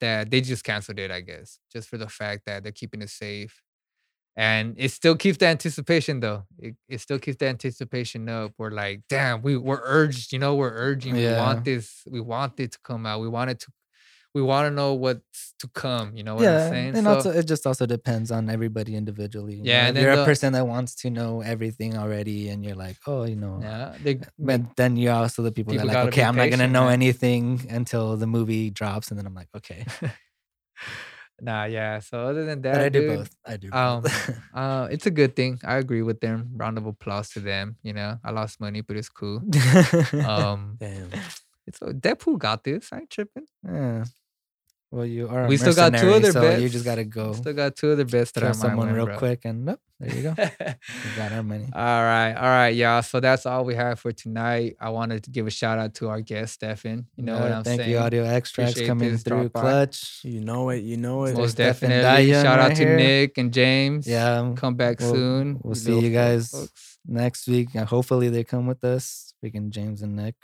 [0.00, 3.10] that they just canceled it, I guess, just for the fact that they're keeping it
[3.10, 3.62] safe
[4.36, 6.44] and it still keeps the anticipation though.
[6.58, 8.52] It, it still keeps the anticipation up.
[8.58, 11.14] We're like, damn, we we're urged, you know, we're urging.
[11.14, 13.20] We want this, we want it to come out.
[13.20, 13.66] We want it to
[14.34, 16.96] we want to know what's to come, you know what yeah, I'm saying?
[16.96, 19.60] and So- also it just also depends on everybody individually.
[19.62, 22.74] Yeah, know, and you're the- a person that wants to know everything already, and you're
[22.74, 26.04] like, oh, you know, yeah, they, But then you're also the people, People that are
[26.04, 26.94] like, okay, I'm not gonna know man.
[26.94, 29.86] anything until the movie drops, and then I'm like, okay.
[31.40, 31.98] nah, yeah.
[32.00, 33.30] So other than that, But I do dude, both.
[33.46, 33.68] I do.
[33.72, 34.30] um, both.
[34.54, 35.58] Uh, it's a good thing.
[35.64, 36.50] I agree with them.
[36.56, 37.76] Round of applause to them.
[37.82, 39.42] You know, I lost money, but it's cool.
[40.26, 41.10] Um, Damn.
[41.66, 42.90] it's Deadpool got this.
[42.92, 43.46] I ain't tripping.
[43.64, 44.04] yeah.
[44.94, 45.46] Well, you are.
[45.46, 46.62] A We still got two mercenary, other so bets.
[46.62, 49.18] You just gotta go Still got two other bets that kill someone real bro.
[49.18, 50.34] quick, and nope, there you go.
[50.38, 51.68] We got our money.
[51.72, 53.02] All right, all right, y'all.
[53.02, 54.76] So that's all we have for tonight.
[54.80, 57.06] I wanted to give a shout out to our guest, Stefan.
[57.16, 57.78] You know what I'm thank saying?
[57.80, 60.20] Thank you, audio extracts Appreciate coming through clutch.
[60.22, 60.84] You know it.
[60.84, 61.30] You know it.
[61.32, 62.04] Most Most definitely.
[62.30, 62.96] Dayan Shout out right to here.
[62.96, 64.06] Nick and James.
[64.06, 65.58] Yeah, Come back we'll- soon.
[65.60, 66.98] we'll you see you guys folks.
[67.04, 67.70] next week.
[67.72, 69.34] hopefully they come with us.
[69.44, 70.36] Freaking James and Nick.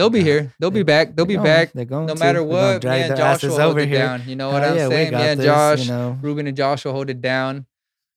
[0.00, 0.54] They'll be here.
[0.58, 1.14] They'll be back.
[1.14, 1.72] They'll be going- back.
[1.74, 2.18] They're going No to.
[2.20, 3.98] matter what, drag me and their Josh will hold it here.
[3.98, 4.22] down.
[4.26, 5.04] You know what Oh, I'm yeah, saying?
[5.08, 6.18] Me got and this, Josh, you know.
[6.22, 7.66] Ruben and Josh will hold it down.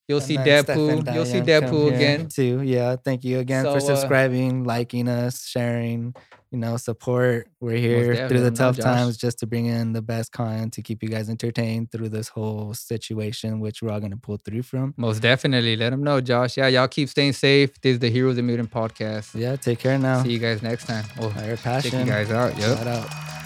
[0.08, 1.14] You'll And see Deadpool.
[1.14, 2.28] You'll see Dayan Deadpool again.
[2.28, 2.62] too.
[2.62, 6.14] Yeah, thank you again for So, uh, subscribing, liking us, sharing.
[6.52, 7.48] You know, support.
[7.60, 8.84] We're here through the Let 'em know, tough Josh.
[8.84, 12.28] times just to bring in the best content to keep you guys entertained through this
[12.28, 14.94] whole situation, which we're all gonna pull through from.
[14.96, 15.76] Most definitely.
[15.76, 16.56] Let them know, Josh.
[16.58, 17.82] Yeah, y'all keep staying safe.
[17.82, 19.34] This is the Heroes of Mutant podcast.
[19.34, 20.22] Yeah, take care now.
[20.22, 21.06] See you guys next time.
[21.20, 22.02] Well, Higher check passion.
[22.02, 22.56] you guys out.
[22.60, 22.78] Yep.
[22.78, 23.43] Shout out.